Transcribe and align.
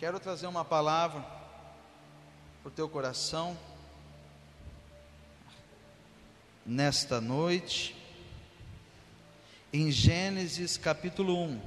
Quero 0.00 0.18
trazer 0.18 0.46
uma 0.46 0.64
palavra 0.64 1.20
para 2.62 2.68
o 2.68 2.70
teu 2.70 2.88
coração 2.88 3.54
nesta 6.64 7.20
noite, 7.20 7.94
em 9.70 9.92
Gênesis 9.92 10.78
capítulo 10.78 11.44
1, 11.44 11.60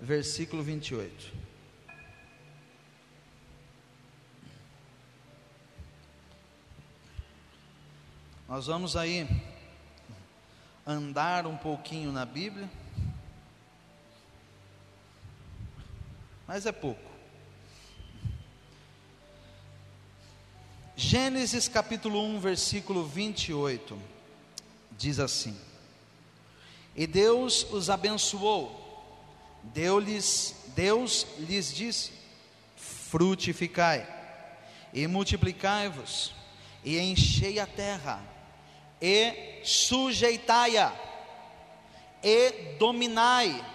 versículo 0.00 0.64
28. 0.64 1.32
Nós 8.48 8.66
vamos 8.66 8.96
aí 8.96 9.28
andar 10.84 11.46
um 11.46 11.56
pouquinho 11.56 12.10
na 12.10 12.26
Bíblia, 12.26 12.68
mas 16.48 16.66
é 16.66 16.72
pouco. 16.72 17.13
Gênesis 20.96 21.66
capítulo 21.66 22.22
1, 22.22 22.38
versículo 22.38 23.04
28, 23.04 23.98
diz 24.92 25.18
assim: 25.18 25.58
E 26.94 27.04
Deus 27.04 27.66
os 27.72 27.90
abençoou, 27.90 28.80
Deus-lhes, 29.64 30.54
Deus 30.68 31.26
lhes 31.36 31.74
disse: 31.74 32.12
Frutificai 32.76 34.06
e 34.92 35.08
multiplicai-vos, 35.08 36.32
e 36.84 36.96
enchei 36.96 37.58
a 37.58 37.66
terra, 37.66 38.22
e 39.02 39.62
sujeitai-a, 39.64 40.92
e 42.22 42.76
dominai 42.78 43.66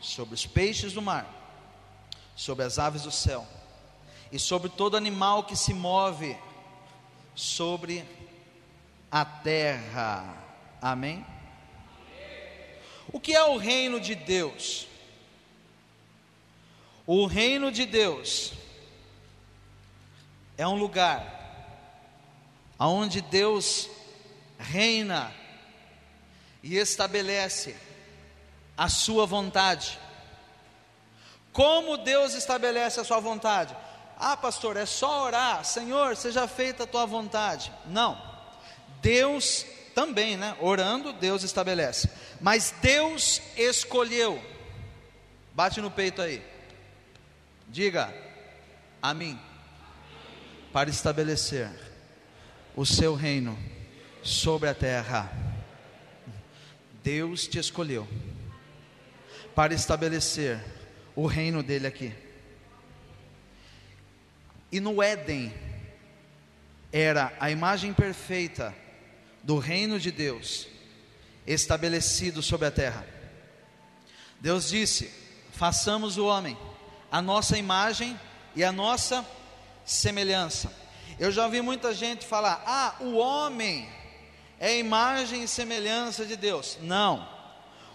sobre 0.00 0.34
os 0.34 0.46
peixes 0.46 0.94
do 0.94 1.02
mar, 1.02 1.28
sobre 2.34 2.64
as 2.64 2.78
aves 2.78 3.02
do 3.02 3.10
céu, 3.10 3.46
e 4.32 4.38
sobre 4.38 4.70
todo 4.70 4.96
animal 4.96 5.44
que 5.44 5.56
se 5.56 5.74
move 5.74 6.34
sobre 7.34 8.04
a 9.10 9.24
terra. 9.24 10.36
Amém? 10.80 11.24
O 13.12 13.20
que 13.20 13.34
é 13.34 13.44
o 13.44 13.56
reino 13.56 14.00
de 14.00 14.14
Deus? 14.14 14.86
O 17.06 17.26
reino 17.26 17.70
de 17.70 17.84
Deus 17.84 18.52
é 20.56 20.66
um 20.66 20.76
lugar 20.76 21.34
onde 22.78 23.20
Deus 23.20 23.88
reina 24.58 25.32
e 26.62 26.76
estabelece 26.76 27.76
a 28.76 28.88
sua 28.88 29.26
vontade. 29.26 29.98
Como 31.52 31.98
Deus 31.98 32.34
estabelece 32.34 32.98
a 32.98 33.04
sua 33.04 33.20
vontade? 33.20 33.76
Ah, 34.16 34.36
pastor, 34.36 34.76
é 34.76 34.86
só 34.86 35.24
orar, 35.24 35.64
Senhor, 35.64 36.16
seja 36.16 36.46
feita 36.46 36.84
a 36.84 36.86
tua 36.86 37.04
vontade. 37.06 37.72
Não, 37.86 38.20
Deus 39.02 39.66
também, 39.94 40.36
né? 40.36 40.56
Orando, 40.60 41.12
Deus 41.12 41.42
estabelece, 41.42 42.08
mas 42.40 42.74
Deus 42.80 43.40
escolheu, 43.56 44.42
bate 45.52 45.80
no 45.80 45.90
peito 45.90 46.22
aí, 46.22 46.42
diga, 47.68 48.12
a 49.02 49.12
mim, 49.12 49.38
para 50.72 50.90
estabelecer 50.90 51.70
o 52.74 52.84
seu 52.84 53.14
reino 53.14 53.58
sobre 54.22 54.68
a 54.68 54.74
terra. 54.74 55.30
Deus 57.02 57.46
te 57.46 57.58
escolheu 57.58 58.08
para 59.54 59.74
estabelecer 59.74 60.58
o 61.14 61.26
reino 61.26 61.62
dele 61.62 61.86
aqui. 61.86 62.23
E 64.74 64.80
no 64.80 65.00
Éden 65.00 65.54
era 66.92 67.32
a 67.38 67.48
imagem 67.48 67.92
perfeita 67.92 68.74
do 69.40 69.56
reino 69.56 70.00
de 70.00 70.10
Deus 70.10 70.66
estabelecido 71.46 72.42
sobre 72.42 72.66
a 72.66 72.72
terra. 72.72 73.06
Deus 74.40 74.70
disse: 74.70 75.12
façamos 75.52 76.18
o 76.18 76.26
homem 76.26 76.58
a 77.08 77.22
nossa 77.22 77.56
imagem 77.56 78.18
e 78.56 78.64
a 78.64 78.72
nossa 78.72 79.24
semelhança. 79.84 80.72
Eu 81.20 81.30
já 81.30 81.46
vi 81.46 81.62
muita 81.62 81.94
gente 81.94 82.26
falar: 82.26 82.60
ah, 82.66 82.96
o 82.98 83.14
homem 83.14 83.88
é 84.58 84.76
imagem 84.76 85.44
e 85.44 85.46
semelhança 85.46 86.26
de 86.26 86.34
Deus. 86.34 86.78
Não. 86.82 87.28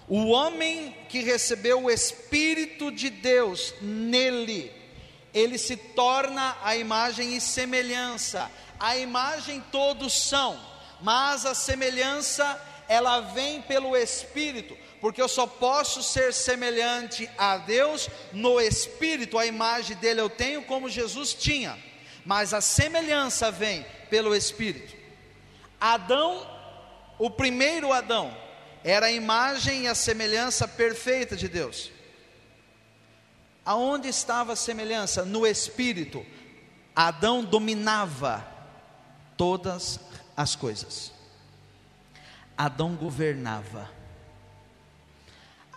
O 0.07 0.29
homem 0.29 0.95
que 1.09 1.19
recebeu 1.19 1.83
o 1.83 1.91
Espírito 1.91 2.89
de 2.89 3.09
Deus 3.09 3.73
nele, 3.81 4.78
ele 5.33 5.57
se 5.57 5.75
torna 5.75 6.57
a 6.63 6.75
imagem 6.75 7.35
e 7.35 7.41
semelhança. 7.41 8.49
A 8.79 8.97
imagem 8.97 9.63
todos 9.71 10.13
são, 10.13 10.59
mas 11.01 11.45
a 11.45 11.53
semelhança 11.53 12.59
ela 12.87 13.21
vem 13.21 13.61
pelo 13.61 13.95
Espírito, 13.95 14.75
porque 14.99 15.21
eu 15.21 15.27
só 15.27 15.45
posso 15.45 16.01
ser 16.01 16.33
semelhante 16.33 17.29
a 17.37 17.57
Deus 17.57 18.09
no 18.33 18.59
Espírito, 18.59 19.37
a 19.37 19.45
imagem 19.45 19.95
dele 19.97 20.21
eu 20.21 20.29
tenho 20.29 20.63
como 20.63 20.89
Jesus 20.89 21.33
tinha, 21.33 21.77
mas 22.25 22.53
a 22.53 22.61
semelhança 22.61 23.51
vem 23.51 23.85
pelo 24.09 24.35
Espírito. 24.35 24.97
Adão, 25.79 26.45
o 27.19 27.29
primeiro 27.29 27.93
Adão, 27.93 28.35
era 28.83 29.05
a 29.07 29.11
imagem 29.11 29.83
e 29.83 29.87
a 29.87 29.95
semelhança 29.95 30.67
perfeita 30.67 31.35
de 31.35 31.47
Deus. 31.47 31.91
Aonde 33.69 34.07
estava 34.07 34.53
a 34.53 34.55
semelhança? 34.55 35.23
No 35.23 35.45
espírito. 35.45 36.25
Adão 36.95 37.45
dominava 37.45 38.43
todas 39.37 39.99
as 40.35 40.55
coisas. 40.55 41.13
Adão 42.57 42.95
governava. 42.95 43.87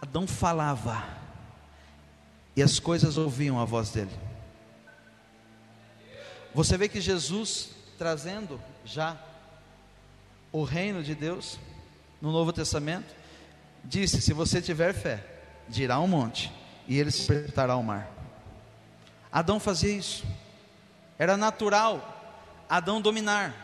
Adão 0.00 0.26
falava. 0.26 1.06
E 2.56 2.62
as 2.62 2.78
coisas 2.78 3.18
ouviam 3.18 3.60
a 3.60 3.66
voz 3.66 3.90
dele. 3.90 4.18
Você 6.54 6.78
vê 6.78 6.88
que 6.88 6.98
Jesus 6.98 7.72
trazendo 7.98 8.58
já 8.86 9.18
o 10.50 10.64
reino 10.64 11.02
de 11.02 11.14
Deus 11.14 11.58
no 12.22 12.32
Novo 12.32 12.54
Testamento, 12.54 13.14
disse: 13.84 14.22
se 14.22 14.32
você 14.32 14.62
tiver 14.62 14.94
fé, 14.94 15.22
dirá 15.68 16.00
um 16.00 16.08
monte 16.08 16.61
e 16.86 16.98
ele 16.98 17.10
se 17.10 17.22
apresentará 17.22 17.74
ao 17.74 17.82
mar. 17.82 18.10
Adão 19.30 19.58
fazia 19.58 19.92
isso, 19.92 20.24
era 21.18 21.36
natural 21.36 22.12
Adão 22.72 23.02
dominar. 23.02 23.54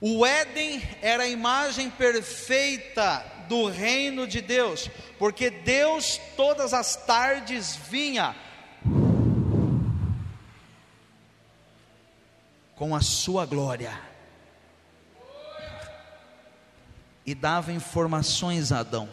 O 0.00 0.24
Éden 0.24 0.80
era 1.02 1.24
a 1.24 1.28
imagem 1.28 1.90
perfeita 1.90 3.24
do 3.48 3.68
reino 3.68 4.24
de 4.24 4.40
Deus, 4.40 4.88
porque 5.18 5.50
Deus 5.50 6.20
todas 6.36 6.72
as 6.72 6.94
tardes 6.94 7.74
vinha 7.74 8.36
com 12.76 12.94
a 12.94 13.00
sua 13.00 13.44
glória 13.44 13.98
e 17.26 17.34
dava 17.34 17.72
informações 17.72 18.70
a 18.70 18.78
Adão. 18.78 19.08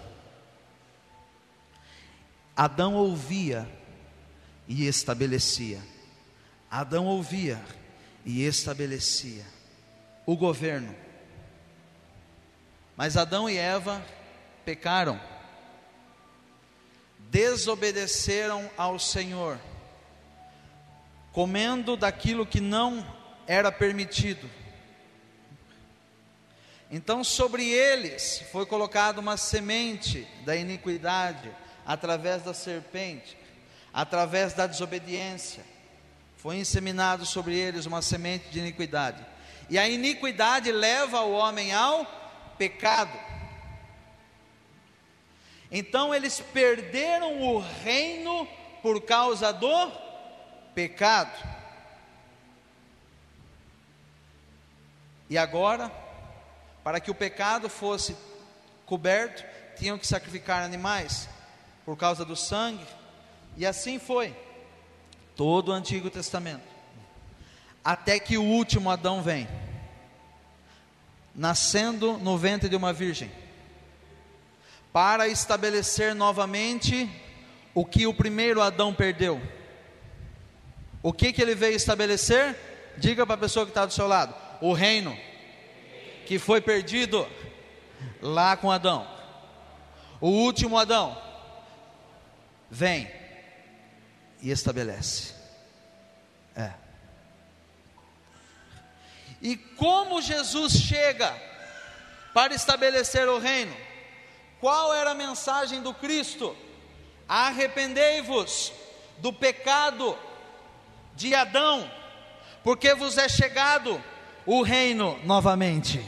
Adão 2.62 2.94
ouvia 2.94 3.68
e 4.68 4.86
estabelecia. 4.86 5.82
Adão 6.70 7.08
ouvia 7.08 7.60
e 8.24 8.46
estabelecia 8.46 9.44
o 10.28 10.38
governo. 10.38 10.96
Mas 12.96 13.18
Adão 13.18 13.50
e 13.50 13.58
Eva 13.58 14.00
pecaram, 14.64 15.20
desobedeceram 17.32 18.70
ao 18.78 19.00
Senhor, 19.00 19.60
comendo 21.32 21.98
daquilo 21.98 22.46
que 22.46 22.62
não 22.62 23.04
era 23.48 23.72
permitido. 23.72 24.48
Então 26.92 27.24
sobre 27.24 27.68
eles 27.68 28.44
foi 28.52 28.68
colocada 28.68 29.20
uma 29.20 29.36
semente 29.36 30.28
da 30.46 30.56
iniquidade, 30.56 31.52
através 31.86 32.44
da 32.44 32.54
serpente, 32.54 33.38
através 33.94 34.54
da 34.54 34.68
desobediência, 34.68 35.64
foi 36.38 36.58
inseminado 36.58 37.26
sobre 37.26 37.56
eles 37.56 37.86
uma 37.86 38.02
semente 38.02 38.50
de 38.50 38.60
iniquidade. 38.60 39.24
E 39.70 39.78
a 39.78 39.88
iniquidade 39.88 40.72
leva 40.72 41.22
o 41.22 41.34
homem 41.34 41.72
ao 41.72 42.06
pecado. 42.58 43.18
Então 45.72 46.14
eles 46.14 46.40
perderam 46.40 47.42
o 47.42 47.60
reino 47.60 48.48
por 48.82 49.02
causa 49.02 49.54
do 49.54 49.92
pecado. 50.74 51.32
E 55.30 55.38
agora, 55.38 55.90
para 56.84 57.00
que 57.00 57.10
o 57.10 57.16
pecado 57.16 57.70
fosse 57.70 58.18
coberto, 58.86 59.46
tinham 59.78 59.98
que 59.98 60.06
sacrificar 60.06 60.64
animais 60.64 61.30
por 61.86 61.98
causa 61.98 62.24
do 62.24 62.36
sangue, 62.36 62.86
e 63.58 63.66
assim 63.66 64.00
foi. 64.00 64.36
todo 65.36 65.70
o 65.70 65.72
Antigo 65.72 66.10
Testamento, 66.10 66.64
até 67.84 68.20
que 68.20 68.38
o 68.38 68.44
último 68.44 68.92
Adão 68.92 69.24
vem, 69.24 69.48
nascendo 71.34 72.18
no 72.18 72.38
ventre 72.38 72.70
de 72.70 72.76
uma 72.76 72.94
virgem, 72.94 73.32
para 74.94 75.28
estabelecer 75.28 76.14
novamente 76.14 77.10
o 77.74 77.86
que 77.86 78.06
o 78.06 78.14
primeiro 78.14 78.62
Adão 78.62 78.94
perdeu. 78.94 79.42
O 81.02 81.12
que, 81.12 81.34
que 81.34 81.42
ele 81.42 81.56
veio 81.56 81.76
estabelecer? 81.76 82.56
Diga 82.98 83.26
para 83.26 83.36
a 83.36 83.40
pessoa 83.40 83.66
que 83.66 83.72
está 83.72 83.86
do 83.86 83.94
seu 83.94 84.08
lado: 84.08 84.36
o 84.60 84.74
reino 84.74 85.18
que 86.26 86.38
foi 86.38 86.62
perdido 86.62 87.28
lá 88.22 88.56
com 88.56 88.72
Adão. 88.72 89.08
O 90.20 90.30
último 90.30 90.78
Adão 90.78 91.18
vem 92.72 93.12
e 94.42 94.50
estabelece. 94.50 95.34
É. 96.56 96.72
E 99.42 99.58
como 99.58 100.22
Jesus 100.22 100.74
chega 100.74 101.36
para 102.34 102.56
estabelecer 102.56 103.28
o 103.28 103.38
reino? 103.38 103.76
Qual 104.62 104.94
era 104.94 105.12
a 105.12 105.16
mensagem 105.16 105.82
do 105.82 105.94
Cristo? 105.94 106.56
Arrependei-vos 107.28 108.72
do 109.18 109.34
pecado 109.34 110.18
de 111.16 111.36
Adão, 111.36 111.90
porque 112.64 112.94
vos 112.94 113.18
é 113.18 113.28
chegado 113.28 114.02
o 114.46 114.62
reino 114.62 115.20
novamente. 115.24 116.04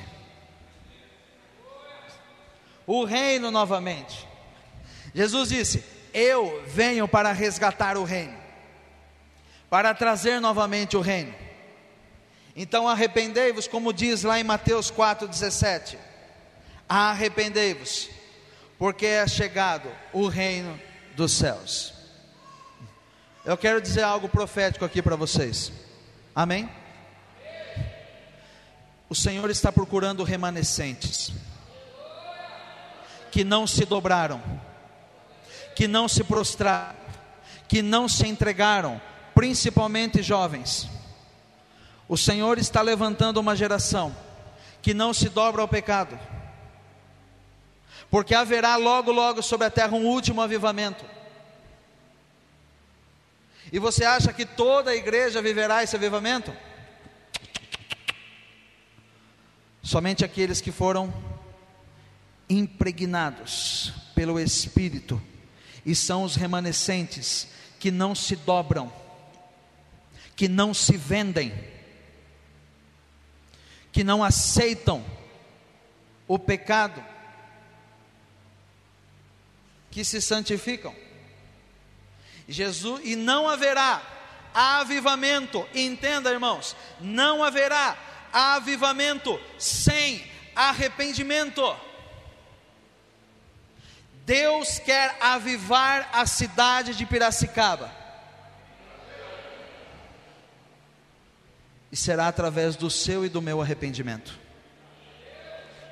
O 2.86 3.04
reino 3.04 3.52
novamente. 3.52 4.28
Jesus 5.14 5.50
disse: 5.50 5.93
Eu 6.14 6.64
venho 6.68 7.08
para 7.08 7.32
resgatar 7.32 7.98
o 7.98 8.04
reino, 8.04 8.38
para 9.70 9.94
trazer 9.94 10.40
novamente 10.40 10.96
o 10.96 11.02
reino. 11.02 11.34
Então 12.56 12.88
arrependei-vos, 12.88 13.68
como 13.68 13.92
diz 13.92 14.24
lá 14.24 14.40
em 14.40 14.44
Mateus 14.44 14.92
4,17: 14.92 15.98
Arrependei-vos, 16.88 18.10
porque 18.78 19.06
é 19.06 19.28
chegado 19.28 19.90
o 20.12 20.28
reino 20.28 20.80
dos 21.16 21.32
céus. 21.32 21.94
Eu 23.44 23.58
quero 23.58 23.82
dizer 23.82 24.04
algo 24.04 24.30
profético 24.30 24.86
aqui 24.86 25.02
para 25.02 25.16
vocês. 25.16 25.72
Amém? 26.36 26.70
O 29.10 29.16
Senhor 29.16 29.50
está 29.50 29.72
procurando 29.72 30.24
remanescentes 30.24 31.32
que 33.32 33.44
não 33.44 33.66
se 33.66 33.84
dobraram, 33.84 34.42
que 35.76 35.88
não 35.88 36.08
se 36.08 36.24
prostraram, 36.24 36.96
que 37.68 37.82
não 37.82 38.08
se 38.08 38.28
entregaram, 38.28 39.02
principalmente 39.34 40.22
jovens. 40.22 40.88
O 42.08 42.18
Senhor 42.18 42.58
está 42.58 42.82
levantando 42.82 43.40
uma 43.40 43.56
geração 43.56 44.16
que 44.82 44.94
não 44.94 45.14
se 45.14 45.30
dobra 45.30 45.62
ao 45.62 45.68
pecado, 45.68 46.20
porque 48.12 48.36
haverá 48.36 48.76
logo, 48.76 49.12
logo 49.12 49.42
sobre 49.42 49.66
a 49.66 49.72
terra 49.72 49.96
um 49.96 50.06
último 50.06 50.42
avivamento. 50.42 51.06
E 53.72 53.80
você 53.80 54.06
acha 54.06 54.32
que 54.32 54.46
toda 54.46 54.92
a 54.92 54.96
igreja 54.96 55.42
viverá 55.42 55.82
esse 55.82 55.96
avivamento? 55.96 56.56
Somente 59.82 60.24
aqueles 60.24 60.62
que 60.62 60.72
foram 60.72 61.12
impregnados 62.48 63.92
pelo 64.14 64.40
Espírito 64.40 65.20
e 65.86 65.96
são 65.96 66.24
os 66.24 66.36
remanescentes 66.36 67.48
que 67.80 67.92
não 67.92 68.16
se 68.16 68.36
dobram, 68.36 68.92
que 70.36 70.48
não 70.48 70.74
se 70.74 70.96
vendem, 70.96 71.54
que 73.92 74.04
não 74.04 74.24
aceitam 74.24 75.06
o 76.28 76.40
pecado, 76.40 77.04
que 79.92 80.04
se 80.04 80.22
santificam. 80.22 80.96
Jesus, 82.48 83.02
e 83.04 83.16
não 83.16 83.48
haverá 83.48 84.02
avivamento, 84.54 85.68
entenda 85.74 86.32
irmãos, 86.32 86.76
não 87.00 87.44
haverá 87.44 87.98
avivamento 88.32 89.40
sem 89.58 90.24
arrependimento. 90.56 91.62
Deus 94.26 94.80
quer 94.80 95.18
avivar 95.20 96.10
a 96.14 96.26
cidade 96.26 96.96
de 96.96 97.06
Piracicaba. 97.06 97.92
E 101.92 101.96
será 101.96 102.28
através 102.28 102.76
do 102.76 102.90
seu 102.90 103.26
e 103.26 103.30
do 103.30 103.42
meu 103.42 103.62
arrependimento. 103.62 104.40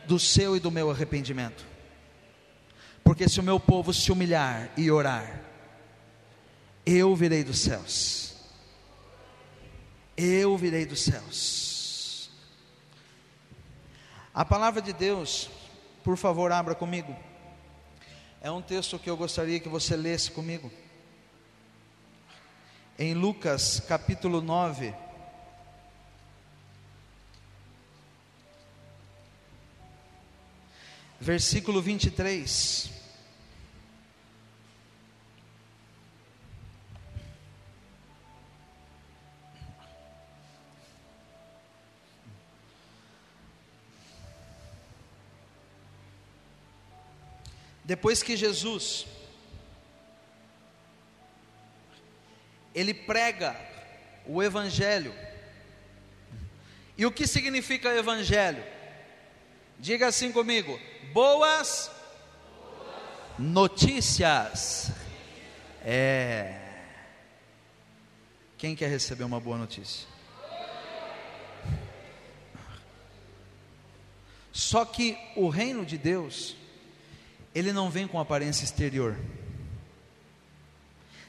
Do 0.07 0.17
seu 0.17 0.55
e 0.55 0.59
do 0.59 0.71
meu 0.71 0.89
arrependimento. 0.89 1.65
Porque 3.03 3.27
se 3.27 3.39
o 3.39 3.43
meu 3.43 3.59
povo 3.59 3.93
se 3.93 4.11
humilhar 4.11 4.69
e 4.77 4.89
orar, 4.89 5.41
eu 6.85 7.15
virei 7.15 7.43
dos 7.43 7.59
céus. 7.59 8.33
Eu 10.15 10.57
virei 10.57 10.85
dos 10.85 11.01
céus. 11.01 12.31
A 14.33 14.45
palavra 14.45 14.81
de 14.81 14.93
Deus, 14.93 15.49
por 16.03 16.15
favor, 16.15 16.51
abra 16.51 16.73
comigo. 16.73 17.15
É 18.43 18.49
um 18.49 18.59
texto 18.59 18.97
que 18.97 19.07
eu 19.07 19.15
gostaria 19.15 19.59
que 19.59 19.69
você 19.69 19.95
lesse 19.95 20.31
comigo. 20.31 20.71
Em 22.97 23.13
Lucas 23.13 23.79
capítulo 23.81 24.41
9. 24.41 24.95
Versículo 31.19 31.83
23. 31.83 33.00
Depois 47.91 48.23
que 48.23 48.37
Jesus 48.37 49.05
ele 52.73 52.93
prega 52.93 53.53
o 54.25 54.41
evangelho. 54.41 55.13
E 56.97 57.05
o 57.05 57.11
que 57.11 57.27
significa 57.27 57.93
evangelho? 57.93 58.63
Diga 59.77 60.07
assim 60.07 60.31
comigo: 60.31 60.79
boas 61.11 61.91
notícias. 63.37 64.93
É. 65.83 66.61
Quem 68.57 68.73
quer 68.73 68.89
receber 68.89 69.25
uma 69.25 69.41
boa 69.41 69.57
notícia? 69.57 70.07
Só 74.53 74.85
que 74.85 75.17
o 75.35 75.49
reino 75.49 75.85
de 75.85 75.97
Deus 75.97 76.60
ele 77.53 77.73
não 77.73 77.89
vem 77.89 78.07
com 78.07 78.19
aparência 78.19 78.63
exterior. 78.63 79.17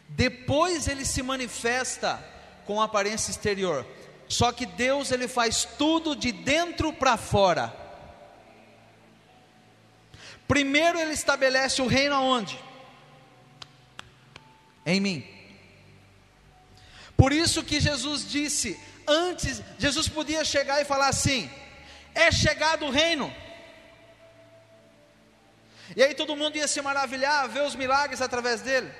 Depois 0.09 0.88
ele 0.88 1.05
se 1.05 1.23
manifesta 1.23 2.23
com 2.64 2.81
aparência 2.81 3.31
exterior. 3.31 3.87
Só 4.29 4.52
que 4.52 4.67
Deus 4.67 5.11
ele 5.11 5.29
faz 5.29 5.64
tudo 5.64 6.14
de 6.14 6.33
dentro 6.33 6.93
para 6.93 7.17
fora. 7.17 7.75
Primeiro 10.47 10.99
ele 10.99 11.12
estabelece 11.12 11.81
o 11.81 11.87
reino 11.87 12.14
aonde? 12.14 12.59
Em 14.85 15.00
mim. 15.00 15.26
Por 17.17 17.33
isso 17.33 17.62
que 17.62 17.81
Jesus 17.81 18.29
disse, 18.29 18.79
antes, 19.07 19.62
Jesus 19.79 20.09
podia 20.09 20.45
chegar 20.45 20.81
e 20.81 20.85
falar 20.85 21.09
assim: 21.09 21.50
é 22.14 22.31
chegado 22.31 22.87
o 22.87 22.91
reino. 22.91 23.33
E 25.95 26.03
aí 26.03 26.15
todo 26.15 26.37
mundo 26.37 26.57
ia 26.57 26.67
se 26.67 26.81
maravilhar, 26.81 27.49
ver 27.49 27.63
os 27.63 27.75
milagres 27.75 28.21
através 28.21 28.61
dele. 28.61 28.91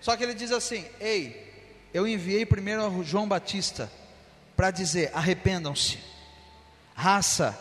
Só 0.00 0.16
que 0.16 0.22
ele 0.22 0.34
diz 0.34 0.52
assim: 0.52 0.84
Ei, 1.00 1.46
eu 1.92 2.06
enviei 2.06 2.46
primeiro 2.46 3.02
João 3.02 3.26
Batista 3.26 3.90
para 4.56 4.70
dizer: 4.70 5.10
arrependam-se, 5.14 5.98
raça 6.94 7.58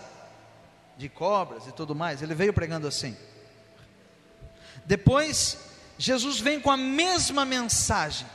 de 0.98 1.10
cobras 1.10 1.68
e 1.68 1.72
tudo 1.72 1.96
mais. 1.96 2.22
Ele 2.22 2.36
veio 2.36 2.54
pregando 2.54 2.88
assim. 2.88 3.18
Depois, 4.86 5.58
Jesus 5.98 6.40
vem 6.40 6.60
com 6.60 6.72
a 6.72 6.78
mesma 6.78 7.46
mensagem: 7.46 8.28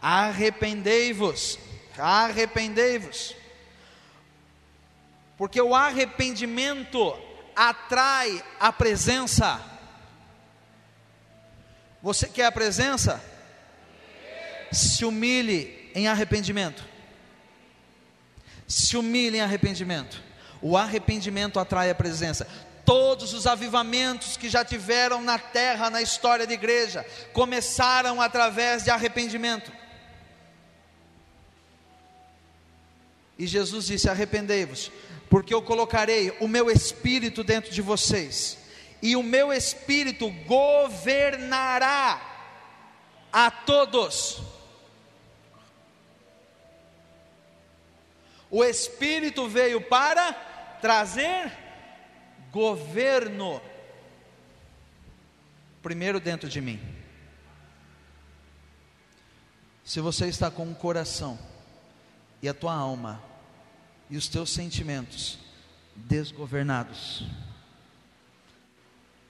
arrependei-vos, 0.00 1.58
arrependei-vos. 1.98 3.36
Porque 5.36 5.60
o 5.60 5.74
arrependimento 5.74 7.18
atrai 7.56 8.42
a 8.58 8.72
presença. 8.72 9.69
Você 12.02 12.26
quer 12.28 12.46
a 12.46 12.52
presença? 12.52 13.22
Se 14.72 15.04
humilhe 15.04 15.90
em 15.94 16.08
arrependimento. 16.08 16.84
Se 18.66 18.96
humilhe 18.96 19.38
em 19.38 19.40
arrependimento. 19.40 20.22
O 20.62 20.76
arrependimento 20.76 21.58
atrai 21.58 21.90
a 21.90 21.94
presença. 21.94 22.46
Todos 22.84 23.34
os 23.34 23.46
avivamentos 23.46 24.36
que 24.36 24.48
já 24.48 24.64
tiveram 24.64 25.22
na 25.22 25.38
terra, 25.38 25.90
na 25.90 26.00
história 26.00 26.46
da 26.46 26.54
igreja, 26.54 27.04
começaram 27.32 28.20
através 28.20 28.84
de 28.84 28.90
arrependimento. 28.90 29.72
E 33.38 33.46
Jesus 33.46 33.86
disse: 33.86 34.08
Arrependei-vos, 34.08 34.90
porque 35.28 35.54
eu 35.54 35.62
colocarei 35.62 36.36
o 36.40 36.48
meu 36.48 36.70
espírito 36.70 37.42
dentro 37.42 37.70
de 37.70 37.80
vocês, 37.80 38.58
e 39.02 39.16
o 39.16 39.22
meu 39.22 39.52
espírito 39.52 40.30
governará 40.46 42.20
a 43.32 43.50
todos. 43.50 44.42
O 48.50 48.64
espírito 48.64 49.48
veio 49.48 49.80
para 49.80 50.32
trazer 50.80 51.52
governo, 52.50 53.62
primeiro 55.82 56.18
dentro 56.18 56.48
de 56.48 56.60
mim. 56.60 56.80
Se 59.84 60.00
você 60.00 60.26
está 60.26 60.50
com 60.50 60.70
o 60.70 60.74
coração 60.74 61.38
e 62.42 62.48
a 62.48 62.54
tua 62.54 62.74
alma 62.74 63.22
e 64.08 64.16
os 64.16 64.28
teus 64.28 64.50
sentimentos 64.50 65.38
desgovernados, 65.94 67.24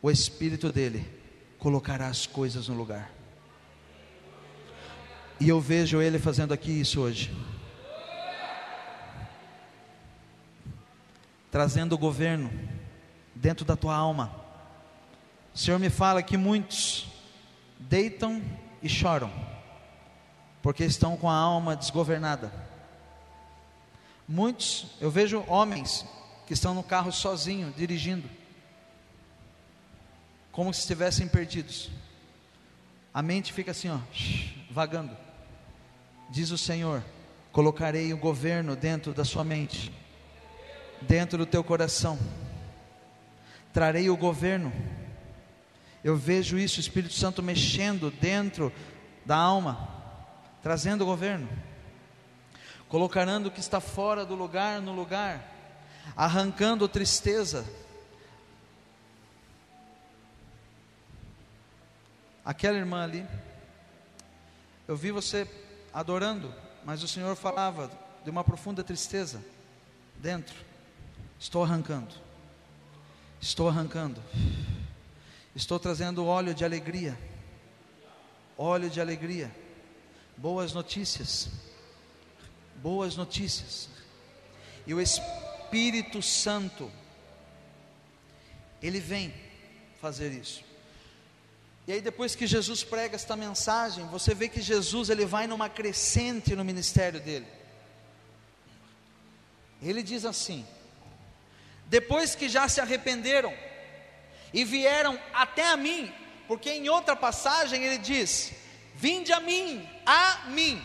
o 0.02 0.10
Espírito 0.10 0.72
dele 0.72 1.06
colocará 1.58 2.06
as 2.06 2.26
coisas 2.26 2.68
no 2.68 2.74
lugar. 2.74 3.10
E 5.38 5.48
eu 5.48 5.60
vejo 5.60 6.00
ele 6.00 6.18
fazendo 6.18 6.52
aqui 6.52 6.70
isso 6.70 7.00
hoje. 7.00 7.34
Trazendo 11.50 11.94
o 11.94 11.98
governo 11.98 12.50
dentro 13.34 13.64
da 13.64 13.76
tua 13.76 13.94
alma. 13.94 14.34
O 15.54 15.58
Senhor 15.58 15.78
me 15.78 15.90
fala 15.90 16.22
que 16.22 16.36
muitos 16.36 17.08
deitam 17.78 18.42
e 18.82 18.88
choram, 18.88 19.32
porque 20.62 20.84
estão 20.84 21.16
com 21.16 21.28
a 21.28 21.34
alma 21.34 21.74
desgovernada. 21.74 22.52
Muitos, 24.28 24.86
eu 25.00 25.10
vejo 25.10 25.44
homens 25.48 26.06
que 26.46 26.52
estão 26.52 26.72
no 26.72 26.82
carro 26.82 27.10
sozinho, 27.10 27.74
dirigindo, 27.76 28.28
como 30.52 30.72
se 30.72 30.80
estivessem 30.80 31.28
perdidos. 31.28 31.90
A 33.12 33.22
mente 33.22 33.52
fica 33.52 33.70
assim, 33.70 33.88
ó, 33.88 33.98
vagando. 34.70 35.16
Diz 36.30 36.50
o 36.50 36.58
Senhor: 36.58 37.04
colocarei 37.52 38.12
o 38.12 38.18
governo 38.18 38.76
dentro 38.76 39.12
da 39.12 39.24
sua 39.24 39.44
mente, 39.44 39.92
dentro 41.02 41.38
do 41.38 41.46
teu 41.46 41.64
coração 41.64 42.18
trarei 43.72 44.10
o 44.10 44.16
governo. 44.16 44.72
Eu 46.02 46.16
vejo 46.16 46.58
isso, 46.58 46.78
o 46.78 46.80
Espírito 46.80 47.14
Santo 47.14 47.42
mexendo 47.42 48.10
dentro 48.10 48.72
da 49.24 49.36
alma, 49.36 49.88
trazendo 50.62 51.02
o 51.02 51.06
governo, 51.06 51.48
colocando 52.88 53.46
o 53.46 53.50
que 53.50 53.60
está 53.60 53.80
fora 53.80 54.24
do 54.24 54.34
lugar 54.34 54.80
no 54.80 54.92
lugar, 54.92 55.52
arrancando 56.16 56.88
tristeza. 56.88 57.64
Aquela 62.50 62.76
irmã 62.76 63.04
ali, 63.04 63.24
eu 64.88 64.96
vi 64.96 65.12
você 65.12 65.48
adorando, 65.94 66.52
mas 66.84 67.00
o 67.00 67.06
Senhor 67.06 67.36
falava 67.36 67.88
de 68.24 68.28
uma 68.28 68.42
profunda 68.42 68.82
tristeza 68.82 69.40
dentro. 70.16 70.56
Estou 71.38 71.62
arrancando. 71.62 72.12
Estou 73.40 73.68
arrancando. 73.68 74.20
Estou 75.54 75.78
trazendo 75.78 76.26
óleo 76.26 76.52
de 76.52 76.64
alegria. 76.64 77.16
Óleo 78.58 78.90
de 78.90 79.00
alegria. 79.00 79.48
Boas 80.36 80.72
notícias. 80.72 81.50
Boas 82.82 83.14
notícias. 83.14 83.88
E 84.88 84.92
o 84.92 85.00
Espírito 85.00 86.20
Santo, 86.20 86.90
ele 88.82 88.98
vem 88.98 89.32
fazer 90.00 90.32
isso. 90.32 90.68
E 91.86 91.92
aí 91.92 92.00
depois 92.00 92.34
que 92.34 92.46
Jesus 92.46 92.84
prega 92.84 93.16
esta 93.16 93.36
mensagem, 93.36 94.06
você 94.06 94.34
vê 94.34 94.48
que 94.48 94.60
Jesus 94.60 95.10
ele 95.10 95.24
vai 95.24 95.46
numa 95.46 95.68
crescente 95.68 96.54
no 96.54 96.64
ministério 96.64 97.20
dele. 97.20 97.46
Ele 99.82 100.02
diz 100.02 100.24
assim: 100.24 100.66
depois 101.86 102.36
que 102.36 102.48
já 102.48 102.68
se 102.68 102.80
arrependeram 102.80 103.52
e 104.54 104.64
vieram 104.64 105.18
até 105.32 105.68
a 105.68 105.76
mim, 105.76 106.12
porque 106.46 106.70
em 106.70 106.88
outra 106.88 107.16
passagem 107.16 107.82
ele 107.82 107.98
diz: 107.98 108.52
Vinde 108.94 109.32
a 109.32 109.40
mim, 109.40 109.88
a 110.06 110.42
mim, 110.48 110.80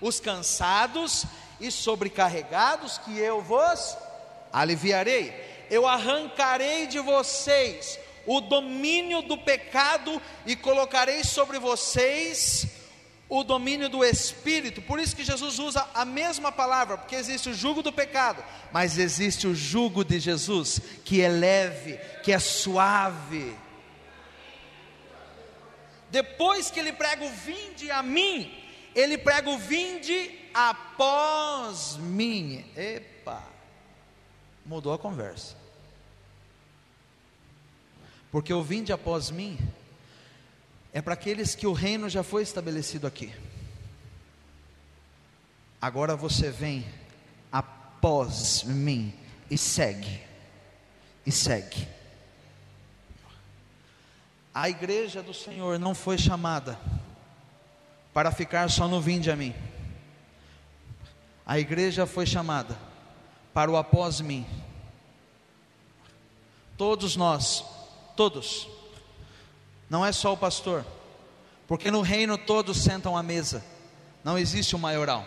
os 0.00 0.18
cansados 0.18 1.24
e 1.60 1.70
sobrecarregados, 1.70 2.98
que 2.98 3.16
eu 3.18 3.40
vos 3.40 3.96
aliviarei. 4.52 5.46
Eu 5.70 5.86
arrancarei 5.86 6.86
de 6.86 6.98
vocês 6.98 7.98
o 8.28 8.42
domínio 8.42 9.22
do 9.22 9.38
pecado 9.38 10.20
e 10.44 10.54
colocarei 10.54 11.24
sobre 11.24 11.58
vocês 11.58 12.66
o 13.26 13.42
domínio 13.42 13.88
do 13.88 14.04
espírito. 14.04 14.82
Por 14.82 15.00
isso 15.00 15.16
que 15.16 15.24
Jesus 15.24 15.58
usa 15.58 15.88
a 15.94 16.04
mesma 16.04 16.52
palavra, 16.52 16.98
porque 16.98 17.16
existe 17.16 17.48
o 17.48 17.54
jugo 17.54 17.82
do 17.82 17.90
pecado, 17.90 18.44
mas 18.70 18.98
existe 18.98 19.46
o 19.46 19.54
jugo 19.54 20.04
de 20.04 20.20
Jesus, 20.20 20.78
que 21.06 21.22
é 21.22 21.28
leve, 21.28 21.96
que 22.22 22.30
é 22.30 22.38
suave. 22.38 23.56
Depois 26.10 26.70
que 26.70 26.78
ele 26.78 26.92
prega 26.92 27.24
o 27.24 27.30
vinde 27.30 27.90
a 27.90 28.02
mim, 28.02 28.54
ele 28.94 29.16
prega 29.16 29.48
o 29.48 29.56
vinde 29.56 30.38
após 30.52 31.96
mim. 31.96 32.62
Epa, 32.76 33.42
mudou 34.66 34.92
a 34.92 34.98
conversa. 34.98 35.57
Porque 38.30 38.52
o 38.52 38.62
vinde 38.62 38.92
após 38.92 39.30
mim 39.30 39.58
é 40.92 41.00
para 41.00 41.14
aqueles 41.14 41.54
que 41.54 41.66
o 41.66 41.72
reino 41.72 42.08
já 42.08 42.22
foi 42.22 42.42
estabelecido 42.42 43.06
aqui. 43.06 43.32
Agora 45.80 46.16
você 46.16 46.50
vem 46.50 46.84
após 47.52 48.64
mim 48.64 49.14
e 49.50 49.56
segue, 49.56 50.20
e 51.24 51.30
segue. 51.30 51.86
A 54.52 54.68
igreja 54.68 55.22
do 55.22 55.32
Senhor 55.32 55.78
não 55.78 55.94
foi 55.94 56.18
chamada 56.18 56.78
para 58.12 58.32
ficar 58.32 58.68
só 58.68 58.88
no 58.88 59.00
vinde 59.00 59.30
a 59.30 59.36
mim. 59.36 59.54
A 61.46 61.58
igreja 61.58 62.06
foi 62.06 62.26
chamada 62.26 62.76
para 63.54 63.70
o 63.70 63.76
após 63.76 64.20
mim. 64.20 64.44
Todos 66.76 67.14
nós, 67.14 67.64
todos, 68.18 68.68
não 69.88 70.04
é 70.04 70.10
só 70.10 70.32
o 70.32 70.36
pastor, 70.36 70.84
porque 71.68 71.88
no 71.88 72.00
reino 72.00 72.36
todos 72.36 72.82
sentam 72.82 73.16
à 73.16 73.22
mesa, 73.22 73.64
não 74.24 74.36
existe 74.36 74.74
um 74.74 74.78
maioral, 74.80 75.24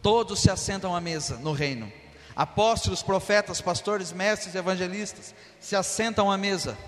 todos 0.00 0.40
se 0.40 0.50
assentam 0.50 0.96
à 0.96 1.00
mesa 1.00 1.36
no 1.36 1.52
reino. 1.52 1.92
Apóstolos, 2.34 3.02
profetas, 3.02 3.60
pastores, 3.60 4.12
mestres, 4.12 4.54
evangelistas 4.54 5.34
se 5.60 5.76
assentam 5.76 6.32
à 6.32 6.38
mesa, 6.38 6.78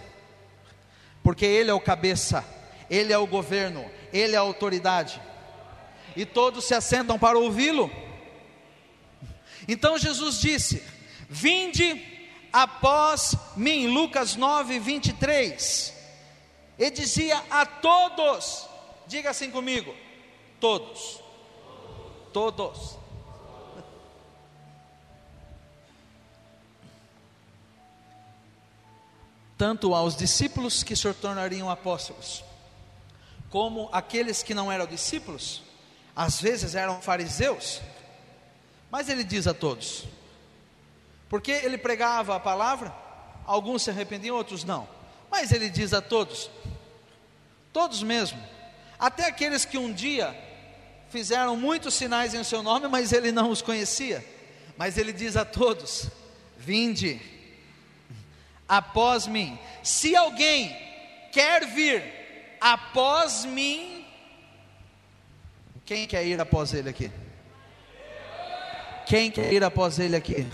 porque 1.23 1.44
Ele 1.44 1.71
é 1.71 1.75
o 1.75 1.78
cabeça, 1.80 2.42
Ele 2.88 3.12
é 3.12 3.18
o 3.18 3.26
governo, 3.26 3.85
Ele 4.14 4.35
é 4.35 4.38
a 4.38 4.40
autoridade, 4.40 5.21
e 6.16 6.25
todos 6.25 6.64
se 6.64 6.73
assentam 6.73 7.18
para 7.18 7.38
ouvi-lo. 7.38 7.90
Então 9.68 9.99
Jesus 9.99 10.40
disse: 10.40 10.83
Vinde 11.28 12.13
após 12.54 13.34
mim, 13.56 13.88
Lucas 13.88 14.37
9, 14.37 14.78
23. 14.78 15.92
E 16.78 16.88
dizia 16.88 17.42
a 17.50 17.66
todos, 17.66 18.68
diga 19.08 19.30
assim 19.30 19.50
comigo: 19.50 19.92
todos, 20.61 21.20
todos. 22.32 22.96
Tanto 29.58 29.94
aos 29.94 30.16
discípulos 30.16 30.82
que 30.82 30.94
se 30.94 31.12
tornariam 31.14 31.68
apóstolos, 31.68 32.44
como 33.50 33.88
aqueles 33.92 34.42
que 34.42 34.54
não 34.54 34.70
eram 34.70 34.87
discípulos, 34.87 35.62
às 36.14 36.40
vezes 36.40 36.75
eram 36.75 37.00
fariseus, 37.00 37.80
mas 38.90 39.08
ele 39.08 39.25
diz 39.25 39.46
a 39.46 39.54
todos, 39.54 40.06
porque 41.35 41.50
ele 41.50 41.76
pregava 41.76 42.37
a 42.37 42.38
palavra, 42.38 42.95
alguns 43.45 43.83
se 43.83 43.91
arrependiam, 43.91 44.37
outros 44.37 44.62
não. 44.62 44.88
Mas 45.29 45.50
ele 45.50 45.69
diz 45.69 45.93
a 45.93 46.00
todos, 46.00 46.49
todos 47.73 48.05
mesmo, 48.05 48.41
até 48.97 49.26
aqueles 49.26 49.64
que 49.64 49.76
um 49.76 49.93
dia 49.93 50.33
fizeram 51.09 51.57
muitos 51.57 51.95
sinais 51.95 52.35
em 52.35 52.45
seu 52.45 52.62
nome, 52.62 52.87
mas 52.87 53.12
ele 53.12 53.33
não 53.33 53.50
os 53.50 53.61
conhecia. 53.61 54.25
Mas 54.76 54.97
ele 54.97 55.12
diz 55.12 55.37
a 55.37 55.45
todos: 55.45 56.09
Vinde 56.57 57.21
após 58.69 59.26
mim. 59.26 59.59
Se 59.83 60.14
alguém 60.14 60.69
quer 61.33 61.67
vir 61.67 62.05
após 62.61 63.45
mim, 63.45 64.07
quem 65.85 66.07
quer 66.07 66.25
ir 66.25 66.41
após 66.41 66.73
ele 66.73 66.91
aqui? 66.91 67.11
Quem 69.05 69.33
quer 69.33 69.53
ir 69.53 69.64
após 69.64 69.99
ele 69.99 70.14
aqui? 70.14 70.47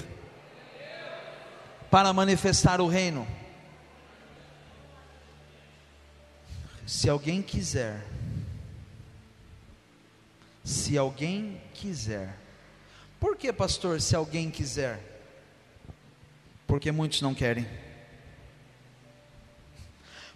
Para 1.90 2.12
manifestar 2.12 2.80
o 2.80 2.86
reino. 2.86 3.26
Se 6.86 7.08
alguém 7.08 7.42
quiser, 7.42 8.04
se 10.64 10.98
alguém 10.98 11.60
quiser, 11.74 12.36
por 13.18 13.36
que, 13.36 13.52
pastor, 13.52 14.00
se 14.00 14.16
alguém 14.16 14.50
quiser? 14.50 14.98
Porque 16.66 16.90
muitos 16.90 17.20
não 17.20 17.34
querem. 17.34 17.66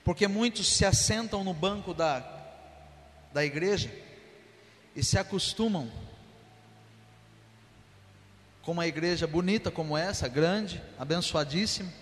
Porque 0.05 0.29
muitos 0.29 0.69
se 0.69 0.85
assentam 0.85 1.43
no 1.43 1.55
banco 1.55 1.95
da, 1.95 2.21
da 3.33 3.45
igreja 3.45 3.91
e 4.95 5.03
se 5.03 5.19
acostumam 5.19 5.91
com 8.65 8.73
uma 8.73 8.87
igreja 8.87 9.27
bonita 9.27 9.71
como 9.71 9.97
essa, 9.97 10.27
grande, 10.27 10.83
abençoadíssima. 10.99 11.93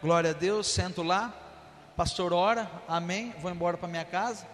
Glória 0.00 0.30
a 0.30 0.32
Deus, 0.32 0.68
sento 0.68 1.02
lá, 1.02 1.34
pastor 1.96 2.32
ora, 2.32 2.70
amém, 2.86 3.34
vou 3.40 3.50
embora 3.50 3.76
para 3.76 3.88
minha 3.88 4.04
casa, 4.04 4.46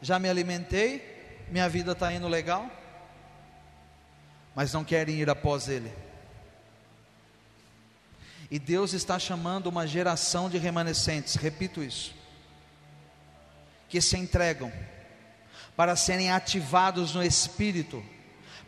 já 0.00 0.20
me 0.20 0.28
alimentei, 0.28 1.44
minha 1.50 1.68
vida 1.68 1.92
está 1.92 2.12
indo 2.12 2.28
legal, 2.28 2.70
mas 4.54 4.72
não 4.72 4.84
querem 4.84 5.16
ir 5.16 5.28
após 5.28 5.68
Ele. 5.68 5.92
E 8.48 8.58
Deus 8.60 8.92
está 8.92 9.18
chamando 9.18 9.66
uma 9.66 9.84
geração 9.84 10.48
de 10.48 10.58
remanescentes, 10.58 11.34
repito 11.34 11.82
isso, 11.82 12.14
que 13.88 14.00
se 14.00 14.16
entregam 14.16 14.72
para 15.74 15.96
serem 15.96 16.30
ativados 16.30 17.14
no 17.14 17.24
Espírito, 17.24 18.00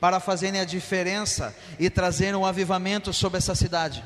para 0.00 0.20
fazerem 0.20 0.60
a 0.60 0.64
diferença 0.64 1.56
e 1.78 1.88
trazerem 1.88 2.34
um 2.34 2.46
avivamento 2.46 3.12
sobre 3.12 3.38
essa 3.38 3.54
cidade. 3.54 4.04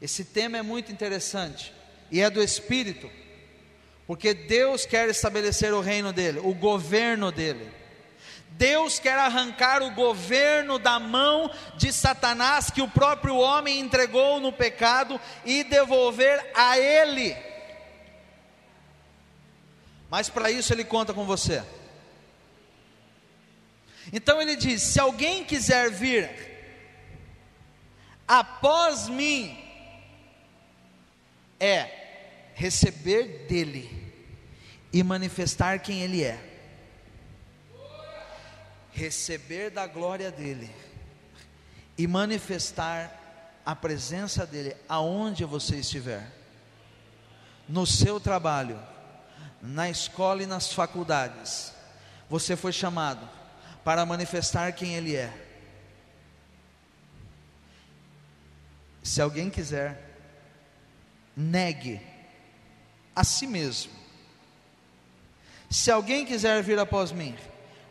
Esse 0.00 0.24
tema 0.24 0.58
é 0.58 0.62
muito 0.62 0.92
interessante 0.92 1.72
e 2.10 2.20
é 2.20 2.30
do 2.30 2.42
Espírito, 2.42 3.10
porque 4.06 4.32
Deus 4.32 4.86
quer 4.86 5.08
estabelecer 5.08 5.74
o 5.74 5.80
reino 5.80 6.12
dele, 6.12 6.38
o 6.38 6.54
governo 6.54 7.32
dele. 7.32 7.78
Deus 8.50 8.98
quer 8.98 9.18
arrancar 9.18 9.82
o 9.82 9.90
governo 9.92 10.78
da 10.78 10.98
mão 10.98 11.50
de 11.76 11.92
Satanás 11.92 12.70
que 12.70 12.82
o 12.82 12.88
próprio 12.88 13.36
homem 13.36 13.78
entregou 13.78 14.40
no 14.40 14.52
pecado 14.52 15.20
e 15.44 15.62
devolver 15.62 16.50
a 16.54 16.78
ele. 16.78 17.36
Mas 20.10 20.28
para 20.28 20.50
isso 20.50 20.72
ele 20.72 20.84
conta 20.84 21.12
com 21.12 21.24
você. 21.24 21.62
Então 24.12 24.40
ele 24.40 24.56
diz: 24.56 24.82
se 24.82 25.00
alguém 25.00 25.44
quiser 25.44 25.90
vir 25.90 26.30
após 28.26 29.08
mim, 29.08 29.56
é 31.58 32.50
receber 32.54 33.46
dele 33.46 34.12
e 34.92 35.02
manifestar 35.02 35.78
quem 35.80 36.00
ele 36.02 36.22
é. 36.22 36.44
Receber 38.92 39.70
da 39.70 39.86
glória 39.86 40.30
dele 40.30 40.70
e 41.96 42.06
manifestar 42.06 43.60
a 43.64 43.76
presença 43.76 44.46
dele 44.46 44.74
aonde 44.88 45.44
você 45.44 45.76
estiver. 45.76 46.32
No 47.68 47.86
seu 47.86 48.18
trabalho, 48.18 48.80
na 49.60 49.90
escola 49.90 50.42
e 50.42 50.46
nas 50.46 50.72
faculdades, 50.72 51.72
você 52.30 52.56
foi 52.56 52.72
chamado 52.72 53.28
para 53.84 54.04
manifestar 54.04 54.72
quem 54.72 54.94
ele 54.94 55.16
é. 55.16 55.32
Se 59.02 59.20
alguém 59.20 59.48
quiser 59.48 60.08
negue 61.38 62.00
a 63.14 63.22
si 63.22 63.46
mesmo. 63.46 63.92
Se 65.70 65.90
alguém 65.90 66.26
quiser 66.26 66.62
vir 66.62 66.78
após 66.78 67.12
mim, 67.12 67.36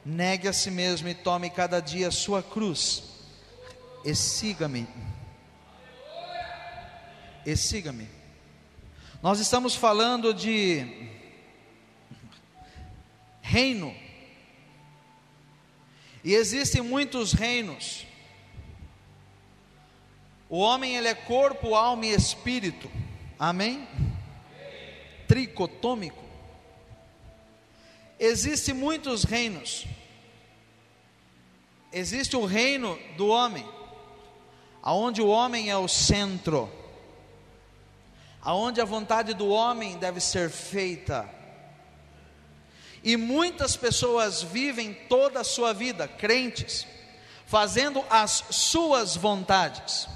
negue 0.06 0.47
a 0.47 0.54
si 0.54 0.69
mesmo 0.69 1.08
e 1.08 1.13
tome 1.13 1.50
cada 1.50 1.80
dia 1.80 2.10
a 2.10 2.12
sua 2.12 2.43
cruz 2.43 3.04
e 4.04 4.13
siga-me. 4.13 4.88
E 7.45 7.56
siga-me. 7.56 8.10
Nós 9.21 9.39
estamos 9.39 9.76
falando 9.76 10.34
de 10.34 11.10
reino. 13.41 13.95
E 16.23 16.34
existem 16.34 16.82
muitos 16.82 17.34
reinos. 17.34 18.06
O 20.49 20.60
homem 20.60 20.95
ele 20.95 21.08
é 21.08 21.13
corpo, 21.13 21.75
alma 21.75 22.06
e 22.06 22.13
espírito. 22.13 22.89
Amém? 23.38 23.88
Tricotômico. 25.27 26.23
Existem 28.19 28.73
muitos 28.73 29.23
reinos. 29.23 29.86
Existe 31.91 32.36
o 32.36 32.45
reino 32.45 32.99
do 33.15 33.27
homem, 33.27 33.67
aonde 34.82 35.21
o 35.21 35.27
homem 35.27 35.69
é 35.69 35.77
o 35.77 35.88
centro, 35.88 36.69
aonde 38.41 38.82
a 38.82 38.86
vontade 38.86 39.34
do 39.34 39.47
homem 39.49 39.97
deve 39.97 40.19
ser 40.19 40.49
feita. 40.49 41.37
E 43.08 43.15
muitas 43.15 43.78
pessoas 43.78 44.43
vivem 44.43 44.93
toda 44.93 45.39
a 45.39 45.43
sua 45.46 45.72
vida, 45.72 46.10
crentes, 46.10 46.86
fazendo 47.46 48.04
as 48.10 48.43
suas 48.50 49.15
vontades. 49.15 50.10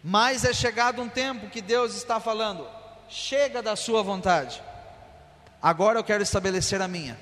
Mas 0.00 0.44
é 0.44 0.52
chegado 0.52 1.02
um 1.02 1.08
tempo 1.08 1.50
que 1.50 1.60
Deus 1.60 1.96
está 1.96 2.20
falando: 2.20 2.68
chega 3.08 3.60
da 3.60 3.74
sua 3.74 4.00
vontade, 4.00 4.62
agora 5.60 5.98
eu 5.98 6.04
quero 6.04 6.22
estabelecer 6.22 6.80
a 6.80 6.86
minha. 6.86 7.18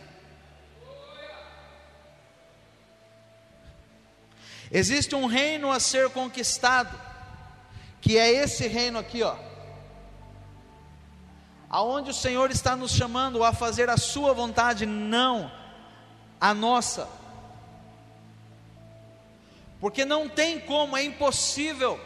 Existe 4.71 5.15
um 5.15 5.25
reino 5.25 5.73
a 5.73 5.81
ser 5.81 6.11
conquistado, 6.11 7.01
que 7.99 8.19
é 8.19 8.31
esse 8.31 8.69
reino 8.69 8.99
aqui, 8.99 9.23
ó. 9.23 9.48
Aonde 11.71 12.11
o 12.11 12.15
Senhor 12.15 12.51
está 12.51 12.75
nos 12.75 12.93
chamando 12.93 13.45
a 13.45 13.53
fazer 13.53 13.91
a 13.91 13.97
sua 13.97 14.33
vontade, 14.33 14.87
não 14.87 15.51
a 16.41 16.55
nossa. 16.55 17.09
Porque 19.81 20.05
não 20.05 20.29
tem 20.29 20.59
como, 20.61 20.97
é 20.97 21.03
impossível 21.03 22.01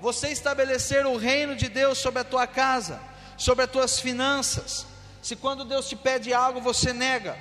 você 0.00 0.28
estabelecer 0.28 1.06
o 1.06 1.16
reino 1.16 1.56
de 1.56 1.68
Deus 1.68 1.98
sobre 1.98 2.20
a 2.20 2.24
tua 2.24 2.46
casa, 2.46 3.00
sobre 3.36 3.64
as 3.64 3.70
tuas 3.70 4.00
finanças. 4.00 4.86
Se 5.22 5.34
quando 5.36 5.64
Deus 5.64 5.88
te 5.88 5.96
pede 5.96 6.34
algo, 6.34 6.60
você 6.60 6.92
nega. 6.92 7.38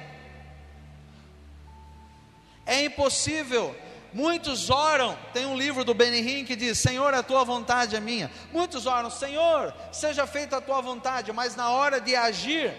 É 2.66 2.86
impossível. 2.86 3.76
Muitos 4.14 4.70
oram, 4.70 5.18
tem 5.34 5.46
um 5.46 5.58
livro 5.58 5.84
do 5.84 5.94
Benihim 5.94 6.46
que 6.46 6.56
diz: 6.56 6.78
Senhor, 6.78 7.14
a 7.14 7.24
tua 7.24 7.44
vontade 7.44 7.96
é 7.96 8.00
minha. 8.00 8.30
Muitos 8.52 8.86
oram, 8.86 9.10
Senhor, 9.10 9.74
seja 9.92 10.28
feita 10.28 10.58
a 10.58 10.62
tua 10.62 10.82
vontade, 10.82 11.32
mas 11.34 11.56
na 11.56 11.72
hora 11.72 12.00
de 12.00 12.16
agir, 12.16 12.72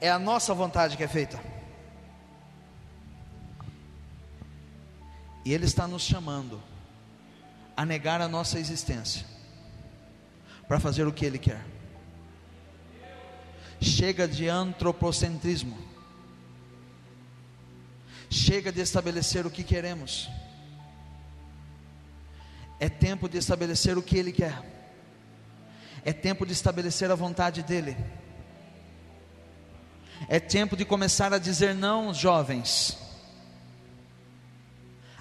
é 0.00 0.08
a 0.08 0.18
nossa 0.18 0.54
vontade 0.54 0.96
que 0.96 1.02
é 1.02 1.08
feita. 1.08 1.40
E 5.44 5.52
Ele 5.52 5.64
está 5.64 5.88
nos 5.88 6.02
chamando 6.02 6.62
a 7.76 7.84
negar 7.84 8.20
a 8.20 8.28
nossa 8.28 8.58
existência 8.58 9.26
para 10.68 10.78
fazer 10.78 11.06
o 11.06 11.12
que 11.12 11.24
Ele 11.24 11.38
quer. 11.38 11.64
Chega 13.80 14.28
de 14.28 14.48
antropocentrismo. 14.48 15.76
Chega 18.30 18.70
de 18.70 18.80
estabelecer 18.80 19.44
o 19.44 19.50
que 19.50 19.64
queremos. 19.64 20.30
É 22.82 22.88
tempo 22.88 23.28
de 23.28 23.38
estabelecer 23.38 23.96
o 23.96 24.02
que 24.02 24.18
Ele 24.18 24.32
quer. 24.32 24.60
É 26.04 26.12
tempo 26.12 26.44
de 26.44 26.52
estabelecer 26.52 27.08
a 27.12 27.14
vontade 27.14 27.62
dEle. 27.62 27.96
É 30.28 30.40
tempo 30.40 30.76
de 30.76 30.84
começar 30.84 31.32
a 31.32 31.38
dizer 31.38 31.76
não, 31.76 32.12
jovens. 32.12 32.98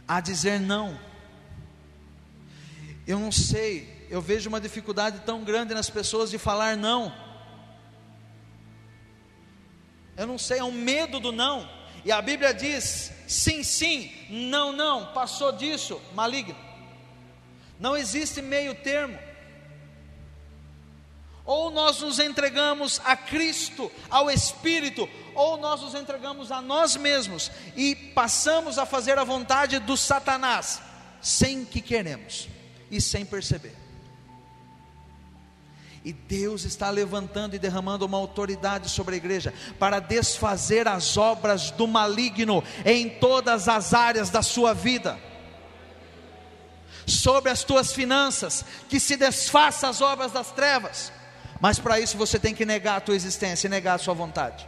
A 0.08 0.19
dizer 0.19 0.60
não 0.60 0.97
eu 3.12 3.19
não 3.19 3.32
sei, 3.32 4.08
eu 4.10 4.21
vejo 4.21 4.47
uma 4.47 4.62
dificuldade 4.62 5.19
tão 5.26 5.43
grande 5.43 5.74
nas 5.74 5.89
pessoas 5.89 6.30
de 6.30 6.38
falar 6.38 6.78
não. 6.78 7.13
Eu 10.15 10.26
não 10.26 10.38
sei, 10.38 10.60
é 10.60 10.63
um 10.63 10.71
medo 10.71 11.19
do 11.19 11.32
não. 11.32 11.69
E 12.06 12.12
a 12.12 12.21
Bíblia 12.21 12.54
diz: 12.54 13.12
sim, 13.28 13.63
sim, 13.63 14.12
não, 14.30 14.71
não, 14.71 15.13
passou 15.13 15.52
disso, 15.52 16.02
maligno. 16.13 16.70
Não 17.82 17.98
existe 17.98 18.44
meio 18.44 18.76
termo. 18.76 19.17
Ou 21.44 21.72
nós 21.72 22.00
nos 22.00 22.20
entregamos 22.20 23.02
a 23.04 23.17
Cristo, 23.17 23.91
ao 24.08 24.30
Espírito, 24.30 25.10
ou 25.34 25.58
nós 25.58 25.82
nos 25.82 25.96
entregamos 25.96 26.52
a 26.52 26.62
nós 26.62 26.96
mesmos 26.96 27.52
e 27.76 27.96
passamos 27.96 28.78
a 28.78 28.86
fazer 28.86 29.17
a 29.17 29.24
vontade 29.24 29.80
do 29.80 29.98
Satanás, 29.98 30.80
sem 31.20 31.65
que 31.65 31.82
queremos 31.82 32.48
e 32.91 33.02
sem 33.02 33.26
perceber. 33.26 33.76
E 36.06 36.13
Deus 36.13 36.63
está 36.65 36.91
levantando 36.91 37.56
e 37.56 37.60
derramando 37.60 38.06
uma 38.06 38.17
autoridade 38.17 38.89
sobre 38.89 39.15
a 39.15 39.17
igreja 39.17 39.52
para 39.80 40.00
desfazer 40.00 40.88
as 40.88 41.17
obras 41.17 41.72
do 41.72 41.88
maligno 41.88 42.63
em 42.86 43.10
todas 43.10 43.67
as 43.67 43.96
áreas 43.96 44.30
da 44.30 44.44
sua 44.44 44.72
vida. 44.72 45.31
Sobre 47.06 47.52
as 47.52 47.64
tuas 47.64 47.94
finanças, 47.94 48.66
que 48.90 49.00
se 49.00 49.16
desfaça 49.16 49.88
as 49.88 50.02
obras 50.02 50.32
das 50.32 50.52
trevas. 50.52 51.12
Mas 51.60 51.80
para 51.80 52.00
isso 52.00 52.18
você 52.18 52.40
tem 52.40 52.54
que 52.54 52.66
negar 52.66 52.98
a 52.98 53.02
tua 53.02 53.16
existência 53.16 53.68
e 53.68 53.70
negar 53.70 53.96
a 53.96 54.00
sua 54.00 54.14
vontade. 54.14 54.68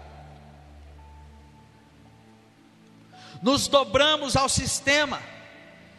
Nos 3.41 3.67
dobramos 3.67 4.36
ao 4.36 4.48
sistema 4.48 5.22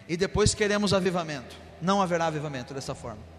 e 0.09 0.17
depois 0.17 0.55
queremos 0.55 0.95
avivamento. 0.95 1.57
Não 1.83 2.01
haverá 2.01 2.27
avivamento 2.27 2.73
dessa 2.73 2.95
forma 2.95 3.35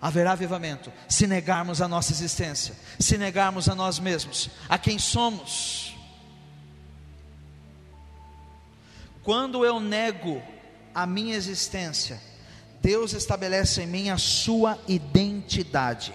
haverá 0.00 0.32
avivamento 0.32 0.92
se 1.08 1.26
negarmos 1.26 1.82
a 1.82 1.88
nossa 1.88 2.12
existência, 2.12 2.74
se 2.98 3.18
negarmos 3.18 3.68
a 3.68 3.74
nós 3.74 3.98
mesmos, 3.98 4.48
a 4.68 4.78
quem 4.78 4.98
somos. 4.98 5.94
Quando 9.22 9.64
eu 9.64 9.78
nego 9.78 10.42
a 10.94 11.06
minha 11.06 11.36
existência, 11.36 12.20
Deus 12.80 13.12
estabelece 13.12 13.82
em 13.82 13.86
mim 13.86 14.10
a 14.10 14.16
sua 14.16 14.78
identidade. 14.88 16.14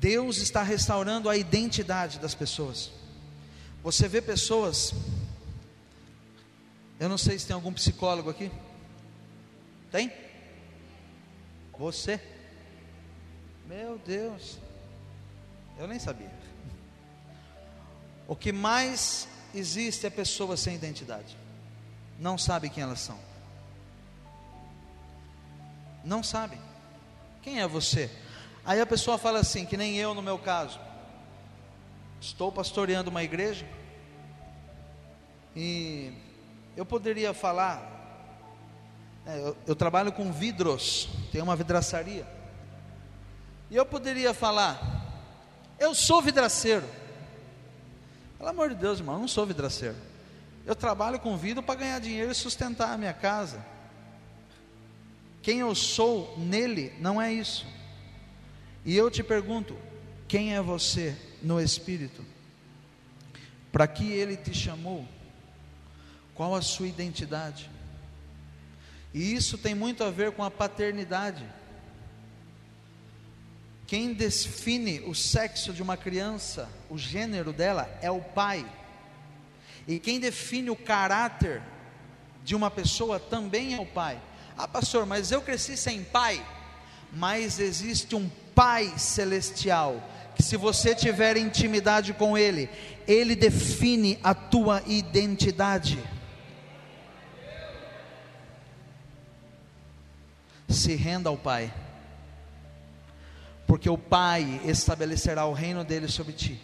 Deus 0.00 0.38
está 0.38 0.62
restaurando 0.62 1.28
a 1.28 1.36
identidade 1.36 2.18
das 2.18 2.34
pessoas. 2.34 2.90
Você 3.82 4.08
vê 4.08 4.22
pessoas, 4.22 4.94
eu 6.98 7.08
não 7.08 7.18
sei 7.18 7.38
se 7.38 7.46
tem 7.46 7.54
algum 7.54 7.72
psicólogo 7.72 8.30
aqui. 8.30 8.50
Tem? 9.90 10.12
Você? 11.78 12.20
Meu 13.66 13.98
Deus, 13.98 14.58
eu 15.78 15.86
nem 15.86 15.98
sabia. 15.98 16.30
O 18.28 18.36
que 18.36 18.52
mais 18.52 19.26
existe 19.54 20.06
é 20.06 20.10
pessoas 20.10 20.60
sem 20.60 20.74
identidade, 20.74 21.34
não 22.18 22.36
sabem 22.36 22.70
quem 22.70 22.82
elas 22.82 23.00
são, 23.00 23.18
não 26.04 26.22
sabem 26.22 26.60
quem 27.42 27.60
é 27.60 27.66
você. 27.66 28.10
Aí 28.64 28.80
a 28.80 28.86
pessoa 28.86 29.16
fala 29.16 29.38
assim, 29.38 29.64
que 29.64 29.76
nem 29.76 29.96
eu 29.96 30.14
no 30.14 30.22
meu 30.22 30.38
caso, 30.38 30.78
estou 32.20 32.50
pastoreando 32.52 33.10
uma 33.10 33.22
igreja 33.22 33.66
e 35.54 36.12
eu 36.76 36.84
poderia 36.84 37.32
falar 37.32 37.98
é, 39.28 39.40
eu, 39.40 39.54
eu 39.66 39.76
trabalho 39.76 40.10
com 40.10 40.32
vidros, 40.32 41.06
tenho 41.30 41.44
uma 41.44 41.54
vidraçaria. 41.54 42.26
E 43.70 43.76
eu 43.76 43.84
poderia 43.84 44.32
falar, 44.32 44.80
eu 45.78 45.94
sou 45.94 46.22
vidraceiro. 46.22 46.88
Pelo 48.38 48.48
amor 48.48 48.70
de 48.70 48.76
Deus, 48.76 49.00
irmão, 49.00 49.16
eu 49.16 49.20
não 49.20 49.28
sou 49.28 49.44
vidraceiro. 49.44 49.96
Eu 50.68 50.76
trabalho 50.76 51.18
com 51.18 51.34
vidro 51.34 51.62
para 51.62 51.80
ganhar 51.80 51.98
dinheiro 51.98 52.30
e 52.30 52.34
sustentar 52.34 52.92
a 52.92 52.98
minha 52.98 53.14
casa. 53.14 53.64
Quem 55.40 55.60
eu 55.60 55.74
sou 55.74 56.38
nele 56.38 56.92
não 57.00 57.18
é 57.18 57.32
isso. 57.32 57.66
E 58.84 58.94
eu 58.94 59.10
te 59.10 59.22
pergunto: 59.22 59.74
quem 60.28 60.54
é 60.54 60.60
você 60.60 61.16
no 61.42 61.58
Espírito? 61.58 62.22
Para 63.72 63.86
que 63.86 64.12
ele 64.12 64.36
te 64.36 64.52
chamou? 64.52 65.08
Qual 66.34 66.54
a 66.54 66.60
sua 66.60 66.86
identidade? 66.86 67.70
E 69.14 69.32
isso 69.32 69.56
tem 69.56 69.74
muito 69.74 70.04
a 70.04 70.10
ver 70.10 70.32
com 70.32 70.44
a 70.44 70.50
paternidade. 70.50 71.48
Quem 73.86 74.12
define 74.12 75.00
o 75.00 75.14
sexo 75.14 75.72
de 75.72 75.82
uma 75.82 75.96
criança, 75.96 76.68
o 76.90 76.98
gênero 76.98 77.54
dela, 77.54 77.88
é 78.02 78.10
o 78.10 78.20
pai. 78.20 78.70
E 79.88 79.98
quem 79.98 80.20
define 80.20 80.70
o 80.70 80.76
caráter 80.76 81.60
de 82.44 82.54
uma 82.54 82.70
pessoa 82.70 83.18
também 83.18 83.74
é 83.74 83.80
o 83.80 83.86
pai. 83.86 84.20
Ah, 84.56 84.68
pastor, 84.68 85.04
mas 85.04 85.32
eu 85.32 85.42
cresci 85.42 85.76
sem 85.76 86.04
pai. 86.04 86.44
Mas 87.12 87.58
existe 87.58 88.14
um 88.14 88.30
pai 88.54 88.92
celestial 88.96 90.00
que, 90.36 90.42
se 90.42 90.56
você 90.56 90.94
tiver 90.94 91.36
intimidade 91.36 92.12
com 92.12 92.38
ele, 92.38 92.68
ele 93.06 93.34
define 93.34 94.18
a 94.22 94.34
tua 94.34 94.82
identidade. 94.86 95.98
se 100.68 100.94
renda 100.94 101.28
ao 101.28 101.36
Pai, 101.36 101.72
porque 103.66 103.88
o 103.88 103.98
Pai 103.98 104.60
estabelecerá 104.64 105.46
o 105.46 105.52
reino 105.52 105.84
dele 105.84 106.08
sobre 106.08 106.32
ti, 106.32 106.60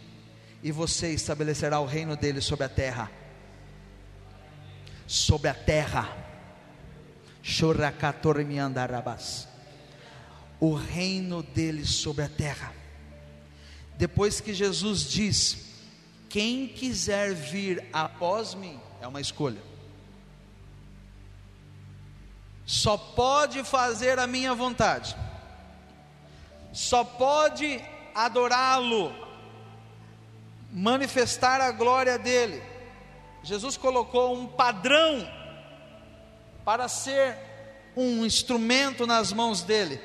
e 0.65 0.73
você 0.73 1.13
estabelecerá 1.13 1.79
o 1.79 1.87
reino 1.87 2.17
dele 2.17 2.41
sobre 2.41 2.65
a 2.65 2.69
terra. 2.69 3.09
Sobre 5.07 5.49
a 5.49 5.55
terra. 5.55 6.17
O 10.59 10.75
reino 10.75 11.43
dele 11.43 11.87
sobre 11.87 12.25
a 12.25 12.29
terra. 12.29 12.73
Depois 13.97 14.41
que 14.41 14.53
Jesus 14.53 15.09
diz: 15.09 15.67
Quem 16.29 16.67
quiser 16.67 17.33
vir 17.33 17.87
após 17.93 18.55
mim, 18.55 18.81
é 19.01 19.07
uma 19.07 19.21
escolha 19.21 19.75
só 22.67 22.97
pode 22.97 23.63
fazer 23.63 24.19
a 24.19 24.27
minha 24.27 24.55
vontade, 24.55 25.15
só 26.73 27.05
pode 27.05 27.83
adorá-lo, 28.15 29.13
manifestar 30.75 31.61
a 31.61 31.71
glória 31.71 32.19
dele. 32.19 32.61
Jesus 33.45 33.77
colocou 33.77 34.35
um 34.35 34.45
padrão 34.45 35.25
para 36.65 36.89
ser 36.89 37.39
um 37.97 38.27
instrumento 38.27 39.07
nas 39.07 39.33
mãos 39.33 39.63
dele. 39.63 40.01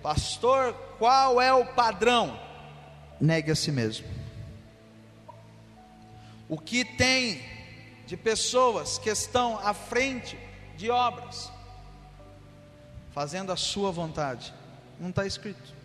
Pastor, 0.00 0.74
qual 0.98 1.40
é 1.40 1.52
o 1.52 1.66
padrão? 1.74 2.38
Negue 3.20 3.50
a 3.50 3.56
si 3.56 3.72
mesmo. 3.72 4.06
O 6.48 6.56
que 6.56 6.84
tem 6.84 7.42
de 8.06 8.16
pessoas 8.16 8.98
que 8.98 9.10
estão 9.10 9.58
à 9.58 9.74
frente 9.74 10.38
de 10.76 10.90
obras, 10.90 11.50
fazendo 13.12 13.50
a 13.50 13.56
sua 13.56 13.90
vontade. 13.90 14.52
Não 15.00 15.10
está 15.10 15.26
escrito. 15.26 15.81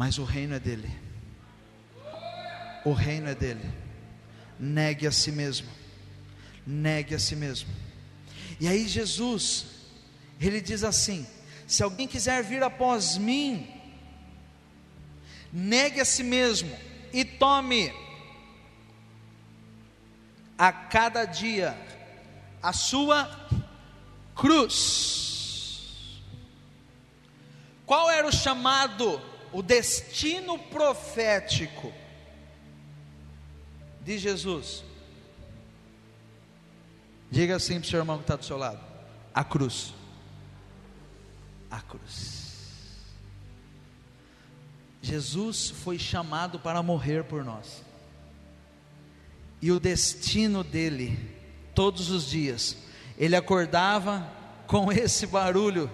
Mas 0.00 0.16
o 0.16 0.24
reino 0.24 0.54
é 0.54 0.58
dele. 0.58 0.90
O 2.86 2.94
reino 2.94 3.28
é 3.28 3.34
dele. 3.34 3.70
Negue 4.58 5.06
a 5.06 5.12
si 5.12 5.30
mesmo. 5.30 5.68
Negue 6.66 7.14
a 7.14 7.18
si 7.18 7.36
mesmo. 7.36 7.68
E 8.58 8.66
aí 8.66 8.88
Jesus, 8.88 9.66
ele 10.40 10.62
diz 10.62 10.84
assim: 10.84 11.26
se 11.66 11.82
alguém 11.82 12.08
quiser 12.08 12.42
vir 12.42 12.62
após 12.62 13.18
mim, 13.18 13.68
negue 15.52 16.00
a 16.00 16.04
si 16.06 16.22
mesmo 16.22 16.74
e 17.12 17.22
tome 17.22 17.92
a 20.56 20.72
cada 20.72 21.26
dia 21.26 21.76
a 22.62 22.72
sua 22.72 23.28
cruz. 24.34 26.22
Qual 27.84 28.10
era 28.10 28.26
o 28.26 28.32
chamado, 28.32 29.28
o 29.52 29.62
destino 29.62 30.58
profético 30.58 31.92
de 34.04 34.18
Jesus? 34.18 34.84
Diga 37.30 37.56
assim 37.56 37.74
para 37.74 37.86
o 37.86 37.90
seu 37.90 37.98
irmão 38.00 38.16
que 38.16 38.24
está 38.24 38.36
do 38.36 38.44
seu 38.44 38.56
lado: 38.56 38.80
a 39.34 39.44
cruz. 39.44 39.94
A 41.70 41.80
cruz. 41.80 42.40
Jesus 45.02 45.70
foi 45.70 45.98
chamado 45.98 46.58
para 46.58 46.82
morrer 46.82 47.24
por 47.24 47.44
nós. 47.44 47.82
E 49.62 49.70
o 49.70 49.80
destino 49.80 50.64
dele 50.64 51.18
todos 51.74 52.10
os 52.10 52.28
dias. 52.28 52.76
Ele 53.16 53.36
acordava 53.36 54.30
com 54.66 54.90
esse 54.92 55.26
barulho 55.26 55.90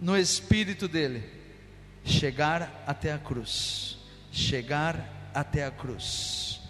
no 0.00 0.16
espírito 0.16 0.86
dele, 0.86 1.24
chegar 2.08 2.82
até 2.86 3.12
a 3.12 3.18
cruz, 3.18 3.98
chegar 4.32 5.30
até 5.34 5.64
a 5.64 5.70
cruz. 5.70 6.60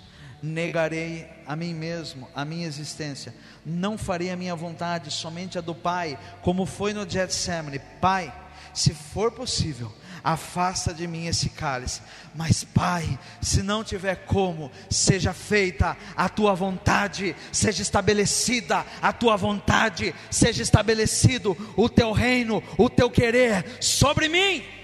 Negarei 0.42 1.28
a 1.46 1.56
mim 1.56 1.74
mesmo, 1.74 2.28
a 2.34 2.44
minha 2.44 2.66
existência. 2.66 3.34
Não 3.64 3.98
farei 3.98 4.30
a 4.30 4.36
minha 4.36 4.54
vontade, 4.54 5.10
somente 5.10 5.58
a 5.58 5.60
do 5.60 5.74
Pai, 5.74 6.18
como 6.42 6.64
foi 6.64 6.92
no 6.92 7.08
Getsemane. 7.08 7.80
Pai, 8.00 8.32
se 8.72 8.94
for 8.94 9.32
possível, 9.32 9.92
afasta 10.22 10.94
de 10.94 11.08
mim 11.08 11.26
esse 11.26 11.48
cálice. 11.48 12.02
Mas, 12.36 12.62
Pai, 12.62 13.18
se 13.40 13.62
não 13.64 13.82
tiver 13.82 14.14
como, 14.26 14.70
seja 14.88 15.32
feita 15.32 15.96
a 16.16 16.28
tua 16.28 16.54
vontade, 16.54 17.34
seja 17.50 17.82
estabelecida 17.82 18.86
a 19.02 19.12
tua 19.12 19.36
vontade, 19.36 20.14
seja 20.30 20.62
estabelecido 20.62 21.56
o 21.76 21.88
teu 21.88 22.12
reino, 22.12 22.62
o 22.76 22.88
teu 22.88 23.10
querer 23.10 23.64
sobre 23.80 24.28
mim. 24.28 24.77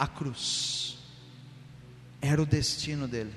A 0.00 0.06
cruz 0.06 0.96
era 2.22 2.40
o 2.40 2.46
destino 2.46 3.06
dele. 3.06 3.34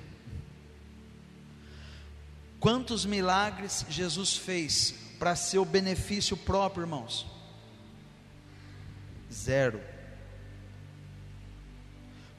Quantos 2.57 3.05
milagres 3.05 3.85
Jesus 3.89 4.37
fez 4.37 4.95
para 5.19 5.35
seu 5.35 5.65
benefício 5.65 6.37
próprio, 6.37 6.83
irmãos? 6.83 7.27
Zero. 9.29 9.81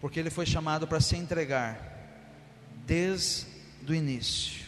Porque 0.01 0.19
ele 0.19 0.31
foi 0.31 0.47
chamado 0.47 0.89
para 0.89 1.03
se 1.03 1.17
entregar 1.17 1.79
desde 2.87 3.47
o 3.87 3.95
início. 3.95 4.65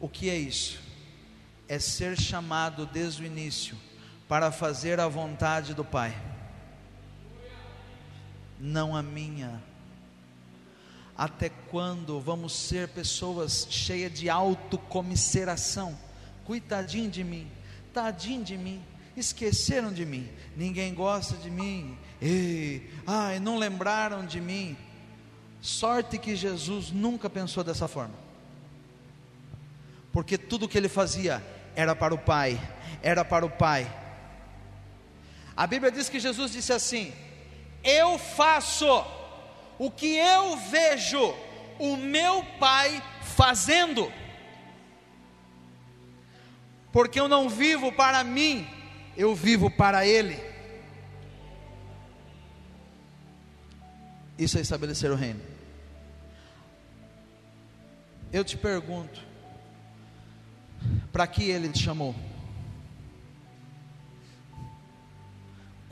O 0.00 0.08
que 0.08 0.30
é 0.30 0.38
isso? 0.38 0.80
É 1.68 1.78
ser 1.78 2.18
chamado 2.18 2.86
desde 2.86 3.22
o 3.22 3.26
início 3.26 3.76
para 4.26 4.50
fazer 4.50 4.98
a 4.98 5.06
vontade 5.06 5.74
do 5.74 5.84
Pai, 5.84 6.31
não 8.62 8.94
a 8.94 9.02
minha. 9.02 9.60
Até 11.18 11.50
quando 11.70 12.20
vamos 12.20 12.54
ser 12.54 12.88
pessoas 12.88 13.66
cheias 13.68 14.12
de 14.12 14.30
autocomisseração? 14.30 15.98
Coitadinho 16.44 17.10
de 17.10 17.22
mim, 17.22 17.50
tadinho 17.92 18.42
de 18.42 18.56
mim, 18.56 18.82
esqueceram 19.16 19.92
de 19.92 20.06
mim, 20.06 20.28
ninguém 20.56 20.94
gosta 20.94 21.36
de 21.36 21.50
mim, 21.50 21.96
ei, 22.20 22.90
ai, 23.06 23.38
não 23.38 23.58
lembraram 23.58 24.24
de 24.24 24.40
mim. 24.40 24.76
Sorte 25.60 26.18
que 26.18 26.34
Jesus 26.34 26.90
nunca 26.90 27.30
pensou 27.30 27.62
dessa 27.62 27.86
forma, 27.86 28.14
porque 30.12 30.36
tudo 30.36 30.68
que 30.68 30.78
ele 30.78 30.88
fazia 30.88 31.44
era 31.76 31.94
para 31.94 32.14
o 32.14 32.18
Pai, 32.18 32.60
era 33.02 33.24
para 33.24 33.46
o 33.46 33.50
Pai. 33.50 33.90
A 35.56 35.66
Bíblia 35.66 35.92
diz 35.92 36.08
que 36.08 36.18
Jesus 36.18 36.50
disse 36.52 36.72
assim: 36.72 37.12
Eu 37.82 38.18
faço 38.18 38.86
o 39.78 39.90
que 39.90 40.16
eu 40.16 40.56
vejo 40.56 41.34
o 41.78 41.96
meu 41.96 42.44
Pai 42.60 43.02
fazendo, 43.22 44.12
porque 46.92 47.18
eu 47.18 47.28
não 47.28 47.48
vivo 47.48 47.90
para 47.90 48.22
mim, 48.22 48.68
eu 49.16 49.34
vivo 49.34 49.70
para 49.70 50.06
Ele. 50.06 50.38
Isso 54.38 54.58
é 54.58 54.60
estabelecer 54.60 55.10
o 55.10 55.16
reino. 55.16 55.40
Eu 58.32 58.44
te 58.44 58.56
pergunto, 58.56 59.20
para 61.12 61.26
que 61.26 61.50
Ele 61.50 61.68
te 61.68 61.82
chamou? 61.82 62.14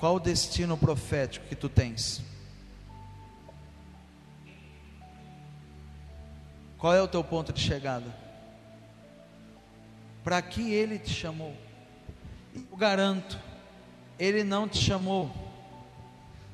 Qual 0.01 0.15
o 0.17 0.21
destino 0.21 0.79
profético 0.79 1.47
que 1.47 1.55
tu 1.55 1.69
tens? 1.69 2.23
Qual 6.79 6.95
é 6.95 7.03
o 7.03 7.07
teu 7.07 7.23
ponto 7.23 7.53
de 7.53 7.61
chegada? 7.61 8.07
Para 10.25 10.41
que 10.41 10.73
Ele 10.73 10.99
te 10.99 11.11
chamou? 11.11 11.55
Eu 12.55 12.79
garanto, 12.79 13.39
Ele 14.19 14.43
não 14.43 14.67
te 14.67 14.79
chamou 14.79 15.31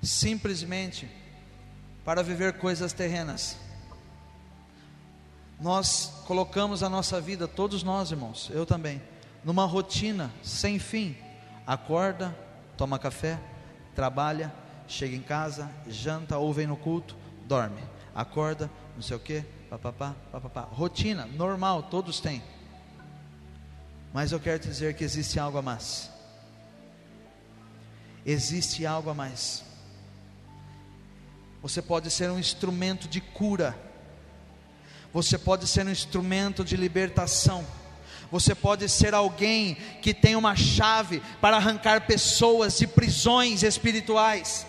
simplesmente 0.02 1.08
para 2.04 2.24
viver 2.24 2.54
coisas 2.54 2.92
terrenas. 2.92 3.56
Nós 5.60 6.24
colocamos 6.26 6.82
a 6.82 6.88
nossa 6.88 7.20
vida, 7.20 7.46
todos 7.46 7.84
nós, 7.84 8.10
irmãos, 8.10 8.50
eu 8.52 8.66
também, 8.66 9.00
numa 9.44 9.64
rotina 9.64 10.32
sem 10.42 10.80
fim. 10.80 11.16
Acorda, 11.64 12.36
toma 12.76 12.98
café, 12.98 13.38
trabalha, 13.94 14.52
chega 14.86 15.16
em 15.16 15.22
casa, 15.22 15.70
janta 15.88 16.38
ou 16.38 16.52
vem 16.52 16.66
no 16.66 16.76
culto, 16.76 17.16
dorme. 17.46 17.82
Acorda, 18.14 18.70
não 18.94 19.02
sei 19.02 19.16
o 19.16 19.20
que, 19.20 19.42
papapá, 19.68 20.14
papapá. 20.30 20.62
Rotina, 20.62 21.26
normal, 21.26 21.84
todos 21.84 22.20
têm. 22.20 22.42
Mas 24.12 24.32
eu 24.32 24.40
quero 24.40 24.58
dizer 24.58 24.94
que 24.94 25.04
existe 25.04 25.38
algo 25.38 25.58
a 25.58 25.62
mais. 25.62 26.10
Existe 28.24 28.86
algo 28.86 29.10
a 29.10 29.14
mais. 29.14 29.64
Você 31.62 31.82
pode 31.82 32.10
ser 32.10 32.30
um 32.30 32.38
instrumento 32.38 33.08
de 33.08 33.20
cura. 33.20 33.76
Você 35.12 35.38
pode 35.38 35.66
ser 35.66 35.86
um 35.86 35.90
instrumento 35.90 36.64
de 36.64 36.76
libertação. 36.76 37.64
Você 38.30 38.54
pode 38.54 38.88
ser 38.88 39.14
alguém 39.14 39.76
que 40.02 40.12
tem 40.12 40.34
uma 40.34 40.56
chave 40.56 41.22
para 41.40 41.56
arrancar 41.56 42.06
pessoas 42.06 42.76
de 42.78 42.86
prisões 42.86 43.62
espirituais. 43.62 44.66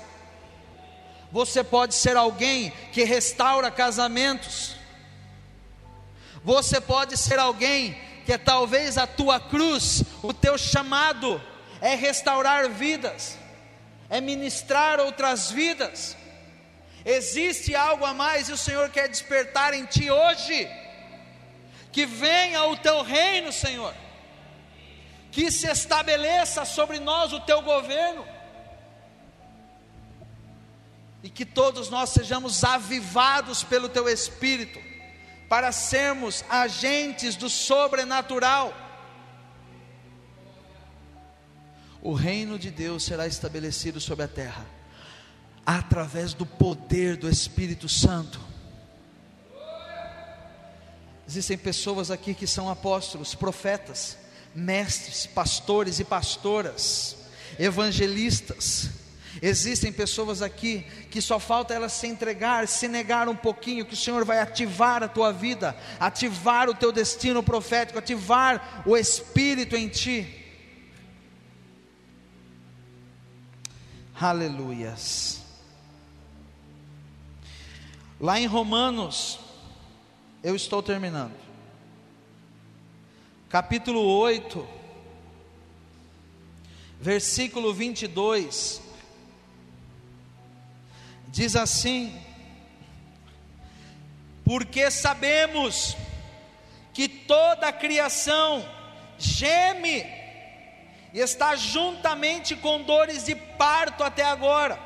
Você 1.32 1.64
pode 1.64 1.96
ser 1.96 2.16
alguém 2.16 2.72
que 2.92 3.04
restaura 3.04 3.72
casamentos. 3.72 4.76
Você 6.44 6.80
pode 6.80 7.18
ser 7.18 7.40
alguém 7.40 7.98
que 8.26 8.34
é 8.34 8.38
talvez 8.38 8.98
a 8.98 9.08
tua 9.08 9.40
cruz, 9.40 10.04
o 10.22 10.34
teu 10.34 10.58
chamado 10.58 11.42
é 11.80 11.96
restaurar 11.96 12.70
vidas, 12.70 13.38
é 14.10 14.20
ministrar 14.20 15.00
outras 15.00 15.50
vidas. 15.50 16.16
Existe 17.06 17.74
algo 17.74 18.06
a 18.06 18.14
mais 18.14 18.50
e 18.50 18.52
o 18.52 18.58
Senhor 18.58 18.90
quer 18.90 19.08
despertar 19.08 19.74
em 19.74 19.86
ti 19.86 20.12
hoje. 20.12 20.68
Que 21.98 22.06
venha 22.06 22.64
o 22.66 22.78
teu 22.78 23.02
reino, 23.02 23.52
Senhor. 23.52 23.92
Que 25.32 25.50
se 25.50 25.66
estabeleça 25.66 26.64
sobre 26.64 27.00
nós 27.00 27.34
o 27.34 27.40
teu 27.40 27.60
governo. 27.64 28.24
E 31.24 31.30
que 31.32 31.44
todos 31.44 31.90
nós 31.90 32.12
sejamos 32.12 32.64
avivados 32.64 33.64
pelo 33.64 33.90
teu 33.90 34.08
espírito 34.08 34.80
para 35.50 35.72
sermos 35.72 36.46
agentes 36.48 37.36
do 37.36 37.50
sobrenatural. 37.50 38.72
O 42.00 42.14
reino 42.14 42.60
de 42.60 42.70
Deus 42.70 43.06
será 43.06 43.26
estabelecido 43.26 44.00
sobre 44.00 44.26
a 44.26 44.28
terra 44.28 44.68
através 45.66 46.36
do 46.36 46.46
poder 46.46 47.18
do 47.18 47.28
Espírito 47.28 47.90
Santo. 47.90 48.47
Existem 51.28 51.58
pessoas 51.58 52.10
aqui 52.10 52.34
que 52.34 52.48
são 52.48 52.70
apóstolos, 52.70 53.36
profetas, 53.36 54.18
mestres, 54.56 55.26
pastores 55.26 56.00
e 56.00 56.06
pastoras, 56.06 57.18
evangelistas, 57.60 58.90
Existem 59.42 59.92
pessoas 59.92 60.42
aqui 60.42 60.86
que 61.12 61.22
só 61.22 61.40
falta 61.40 61.74
elas 61.74 61.94
se 61.94 62.08
entregar, 62.08 62.68
se 62.68 62.88
negar 62.88 63.30
um 63.30 63.36
pouquinho, 63.36 63.86
que 63.86 63.94
o 63.94 63.98
Senhor 63.98 64.26
vai 64.26 64.40
ativar 64.40 65.04
a 65.04 65.08
tua 65.08 65.32
vida, 65.32 65.76
ativar 66.00 66.70
o 66.70 66.76
teu 66.76 66.92
destino 66.92 67.44
profético, 67.44 68.00
ativar 68.00 68.84
o 68.86 68.98
Espírito 68.98 69.76
em 69.76 69.88
ti. 69.88 70.46
Aleluias. 74.20 75.42
Lá 78.20 78.40
em 78.40 78.48
Romanos, 78.48 79.40
eu 80.48 80.56
estou 80.56 80.82
terminando, 80.82 81.36
capítulo 83.50 84.00
8, 84.00 84.66
versículo 87.02 87.74
22 87.74 88.82
diz 91.28 91.58
assim: 91.58 92.18
Porque 94.46 94.90
sabemos 94.90 95.98
que 96.94 97.10
toda 97.10 97.68
a 97.68 97.74
criação 97.74 98.66
geme 99.20 100.06
e 101.14 101.20
está 101.20 101.58
juntamente 101.58 102.56
com 102.56 102.84
dores 102.84 103.26
de 103.26 103.36
parto 103.36 104.02
até 104.02 104.24
agora. 104.24 104.80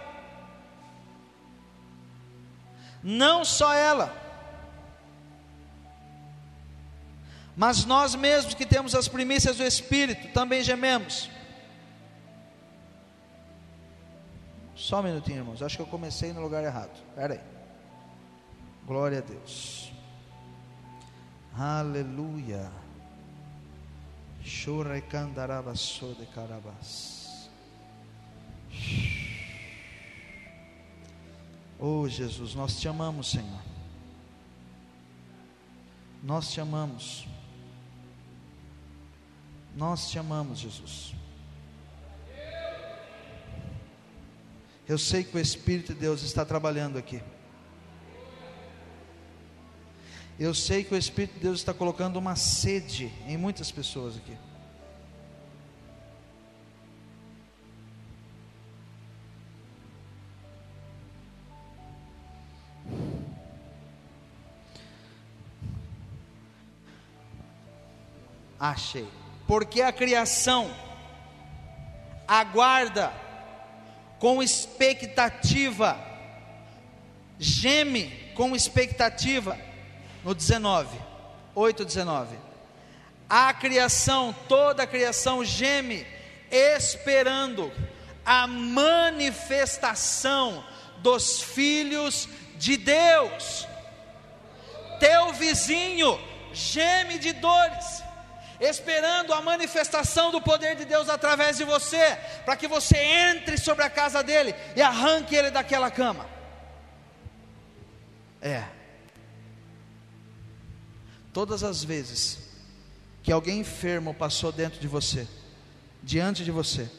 Não 3.03 3.45
só 3.45 3.71
ela, 3.75 4.20
Mas 7.61 7.85
nós 7.85 8.15
mesmos 8.15 8.55
que 8.55 8.65
temos 8.65 8.95
as 8.95 9.07
primícias 9.07 9.57
do 9.57 9.63
Espírito, 9.63 10.33
também 10.33 10.63
gememos. 10.63 11.29
Só 14.75 14.99
um 14.99 15.03
minutinho, 15.03 15.37
irmãos. 15.37 15.61
Acho 15.61 15.75
que 15.75 15.83
eu 15.83 15.85
comecei 15.85 16.33
no 16.33 16.41
lugar 16.41 16.63
errado. 16.63 16.89
Espera 17.09 17.35
aí. 17.35 17.39
Glória 18.87 19.19
a 19.19 19.21
Deus. 19.21 19.91
Aleluia. 21.55 22.71
De 26.15 26.25
carabas. 26.33 27.47
Oh 31.77 32.09
Jesus, 32.09 32.55
nós 32.55 32.79
te 32.79 32.87
amamos, 32.87 33.29
Senhor. 33.29 33.61
Nós 36.23 36.51
te 36.51 36.59
amamos. 36.59 37.29
Nós 39.75 40.09
te 40.09 40.19
amamos, 40.19 40.59
Jesus. 40.59 41.13
Eu 44.87 44.97
sei 44.97 45.23
que 45.23 45.37
o 45.37 45.39
Espírito 45.39 45.93
de 45.93 45.99
Deus 45.99 46.21
está 46.21 46.43
trabalhando 46.43 46.97
aqui. 46.97 47.21
Eu 50.37 50.53
sei 50.53 50.83
que 50.83 50.93
o 50.93 50.97
Espírito 50.97 51.35
de 51.35 51.39
Deus 51.39 51.59
está 51.59 51.73
colocando 51.73 52.17
uma 52.17 52.35
sede 52.35 53.11
em 53.27 53.37
muitas 53.37 53.71
pessoas 53.71 54.17
aqui. 54.17 54.35
Achei. 68.59 69.20
Porque 69.51 69.81
a 69.81 69.91
criação 69.91 70.71
aguarda 72.25 73.11
com 74.17 74.41
expectativa, 74.41 75.99
geme 77.37 78.31
com 78.33 78.55
expectativa, 78.55 79.59
no 80.23 80.33
19, 80.33 80.97
8, 81.53 81.83
19. 81.83 82.37
A 83.29 83.53
criação, 83.53 84.33
toda 84.47 84.83
a 84.83 84.87
criação 84.87 85.43
geme, 85.43 86.07
esperando 86.49 87.69
a 88.25 88.47
manifestação 88.47 90.63
dos 90.99 91.41
filhos 91.41 92.29
de 92.55 92.77
Deus. 92.77 93.67
Teu 94.97 95.33
vizinho 95.33 96.17
geme 96.53 97.19
de 97.19 97.33
dores 97.33 98.01
esperando 98.61 99.33
a 99.33 99.41
manifestação 99.41 100.31
do 100.31 100.39
poder 100.39 100.75
de 100.75 100.85
Deus 100.85 101.09
através 101.09 101.57
de 101.57 101.63
você, 101.63 102.15
para 102.45 102.55
que 102.55 102.67
você 102.67 102.95
entre 102.95 103.57
sobre 103.57 103.83
a 103.83 103.89
casa 103.89 104.23
dele 104.23 104.53
e 104.75 104.81
arranque 104.81 105.35
ele 105.35 105.49
daquela 105.49 105.89
cama. 105.89 106.29
É. 108.39 108.63
Todas 111.33 111.63
as 111.63 111.83
vezes 111.83 112.37
que 113.23 113.31
alguém 113.31 113.59
enfermo 113.59 114.13
passou 114.13 114.51
dentro 114.51 114.79
de 114.79 114.87
você, 114.87 115.27
diante 116.03 116.43
de 116.43 116.51
você, 116.51 116.89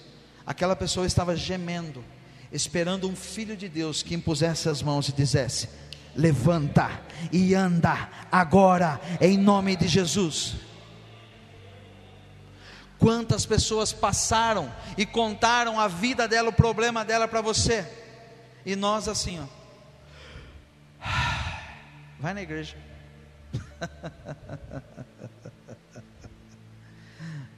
aquela 0.45 0.75
pessoa 0.75 1.07
estava 1.07 1.37
gemendo, 1.37 2.05
esperando 2.51 3.09
um 3.09 3.15
filho 3.15 3.57
de 3.57 3.69
Deus 3.69 4.03
que 4.03 4.15
impusesse 4.15 4.69
as 4.69 4.83
mãos 4.83 5.09
e 5.09 5.13
dissesse: 5.13 5.69
Levanta 6.17 7.03
e 7.31 7.55
anda 7.55 8.09
agora, 8.31 9.01
em 9.21 9.39
nome 9.39 9.77
de 9.77 9.87
Jesus. 9.87 10.72
Quantas 13.03 13.45
pessoas 13.45 13.93
passaram 13.93 14.73
e 14.97 15.05
contaram 15.05 15.81
a 15.81 15.89
vida 15.89 16.29
dela, 16.29 16.51
o 16.51 16.53
problema 16.53 17.05
dela 17.05 17.27
para 17.27 17.41
você, 17.41 17.85
e 18.65 18.77
nós 18.77 19.09
assim, 19.09 19.41
ó, 19.41 19.47
vai 22.21 22.33
na 22.33 22.43
igreja, 22.43 22.77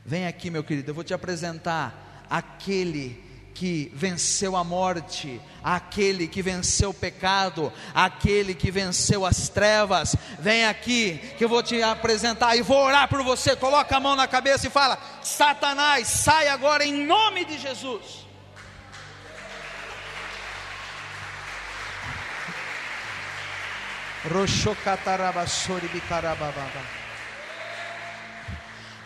vem 0.02 0.26
aqui, 0.26 0.48
meu 0.48 0.64
querido, 0.64 0.90
eu 0.90 0.94
vou 0.94 1.04
te 1.04 1.12
apresentar 1.12 2.24
aquele 2.30 3.22
que 3.54 3.90
venceu 3.94 4.56
a 4.56 4.64
morte, 4.64 5.40
aquele 5.62 6.26
que 6.26 6.42
venceu 6.42 6.90
o 6.90 6.94
pecado, 6.94 7.72
aquele 7.94 8.52
que 8.52 8.70
venceu 8.70 9.24
as 9.24 9.48
trevas. 9.48 10.16
Vem 10.40 10.66
aqui 10.66 11.18
que 11.38 11.44
eu 11.44 11.48
vou 11.48 11.62
te 11.62 11.80
apresentar 11.80 12.56
e 12.56 12.62
vou 12.62 12.82
orar 12.82 13.08
por 13.08 13.22
você. 13.22 13.54
Coloca 13.54 13.96
a 13.96 14.00
mão 14.00 14.16
na 14.16 14.26
cabeça 14.26 14.66
e 14.66 14.70
fala: 14.70 14.98
Satanás, 15.22 16.08
sai 16.08 16.48
agora 16.48 16.84
em 16.84 17.06
nome 17.06 17.44
de 17.44 17.56
Jesus. 17.56 18.24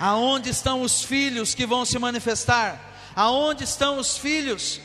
Aonde 0.00 0.50
estão 0.50 0.80
os 0.80 1.02
filhos 1.02 1.54
que 1.54 1.66
vão 1.66 1.84
se 1.84 1.98
manifestar? 1.98 2.87
Aonde 3.18 3.64
estão 3.64 3.98
os 3.98 4.16
filhos 4.16 4.80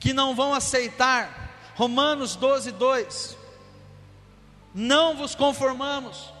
que 0.00 0.12
não 0.12 0.34
vão 0.34 0.52
aceitar? 0.52 1.70
Romanos 1.76 2.34
12, 2.34 2.72
2. 2.72 3.36
Não 4.74 5.16
vos 5.16 5.36
conformamos, 5.36 6.32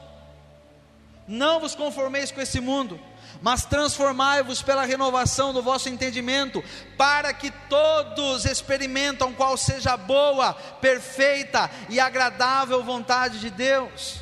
não 1.28 1.60
vos 1.60 1.76
conformeis 1.76 2.32
com 2.32 2.40
esse 2.40 2.58
mundo, 2.58 3.00
mas 3.40 3.64
transformai-vos 3.64 4.60
pela 4.60 4.84
renovação 4.84 5.52
do 5.52 5.62
vosso 5.62 5.88
entendimento, 5.88 6.60
para 6.96 7.32
que 7.32 7.52
todos 7.68 8.44
experimentam 8.44 9.32
qual 9.32 9.56
seja 9.56 9.92
a 9.92 9.96
boa, 9.96 10.52
perfeita 10.52 11.70
e 11.88 12.00
agradável 12.00 12.82
vontade 12.82 13.38
de 13.38 13.50
Deus. 13.50 14.16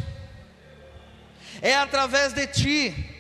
É 1.63 1.75
através 1.75 2.35
de 2.35 2.47
ti 2.49 3.16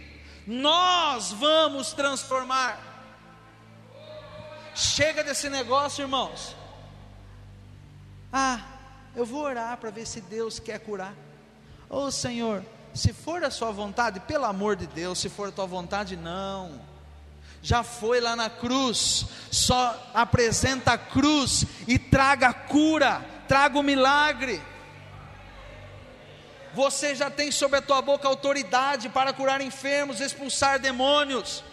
nós 0.46 1.32
vamos 1.32 1.92
transformar. 1.92 2.78
Chega 4.74 5.24
desse 5.24 5.48
negócio, 5.48 6.02
irmãos. 6.02 6.54
Ah, 8.32 8.60
eu 9.16 9.24
vou 9.24 9.42
orar 9.42 9.76
para 9.78 9.90
ver 9.90 10.06
se 10.06 10.20
Deus 10.20 10.58
quer 10.58 10.78
curar. 10.78 11.14
Ô 11.88 12.04
oh, 12.04 12.10
Senhor, 12.10 12.62
se 12.94 13.12
for 13.12 13.42
a 13.42 13.50
sua 13.50 13.70
vontade, 13.70 14.20
pelo 14.20 14.44
amor 14.44 14.76
de 14.76 14.86
Deus, 14.86 15.18
se 15.18 15.28
for 15.28 15.48
a 15.48 15.52
tua 15.52 15.66
vontade, 15.66 16.16
não. 16.16 16.80
Já 17.62 17.82
foi 17.82 18.20
lá 18.20 18.36
na 18.36 18.48
cruz, 18.48 19.26
só 19.50 20.10
apresenta 20.14 20.92
a 20.92 20.98
cruz 20.98 21.64
e 21.88 21.98
traga 21.98 22.48
a 22.48 22.54
cura, 22.54 23.24
traga 23.48 23.78
o 23.78 23.82
milagre. 23.82 24.62
Você 26.76 27.14
já 27.14 27.30
tem 27.30 27.50
sobre 27.50 27.78
a 27.78 27.82
tua 27.82 28.02
boca 28.02 28.28
autoridade 28.28 29.08
para 29.08 29.32
curar 29.32 29.62
enfermos, 29.62 30.20
expulsar 30.20 30.78
demônios. 30.78 31.64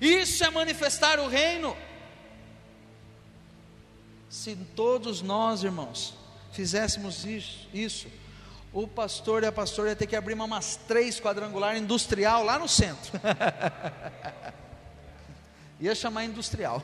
Isso 0.00 0.44
é 0.44 0.50
manifestar 0.50 1.18
o 1.18 1.26
reino. 1.26 1.76
Se 4.28 4.54
todos 4.76 5.20
nós, 5.22 5.64
irmãos, 5.64 6.14
fizéssemos 6.52 7.24
isso, 7.24 7.68
isso, 7.74 8.06
o 8.72 8.86
pastor 8.86 9.42
e 9.42 9.46
a 9.46 9.52
pastora 9.52 9.88
ia 9.88 9.96
ter 9.96 10.06
que 10.06 10.14
abrir 10.14 10.34
umas 10.34 10.76
três 10.76 11.18
quadrangular 11.18 11.76
industrial 11.76 12.44
lá 12.44 12.60
no 12.60 12.68
centro. 12.68 13.10
ia 15.80 15.96
chamar 15.96 16.26
industrial. 16.26 16.80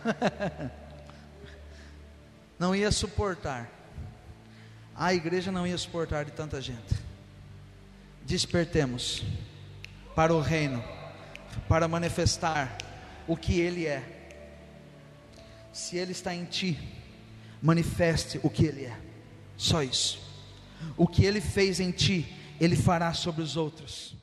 Não 2.58 2.74
ia 2.74 2.90
suportar 2.90 3.75
a 4.96 5.12
igreja 5.12 5.52
não 5.52 5.66
ia 5.66 5.76
suportar 5.76 6.24
de 6.24 6.32
tanta 6.32 6.60
gente. 6.60 6.94
Despertemos 8.24 9.22
para 10.14 10.34
o 10.34 10.40
reino, 10.40 10.82
para 11.68 11.86
manifestar 11.86 12.78
o 13.26 13.36
que 13.36 13.60
Ele 13.60 13.86
é. 13.86 14.02
Se 15.72 15.98
Ele 15.98 16.12
está 16.12 16.34
em 16.34 16.46
ti, 16.46 16.78
manifeste 17.60 18.40
o 18.42 18.48
que 18.48 18.64
Ele 18.64 18.86
é, 18.86 18.98
só 19.56 19.82
isso. 19.82 20.18
O 20.96 21.06
que 21.06 21.24
Ele 21.24 21.40
fez 21.40 21.78
em 21.78 21.90
ti, 21.90 22.34
Ele 22.58 22.74
fará 22.74 23.12
sobre 23.12 23.42
os 23.42 23.56
outros. 23.56 24.15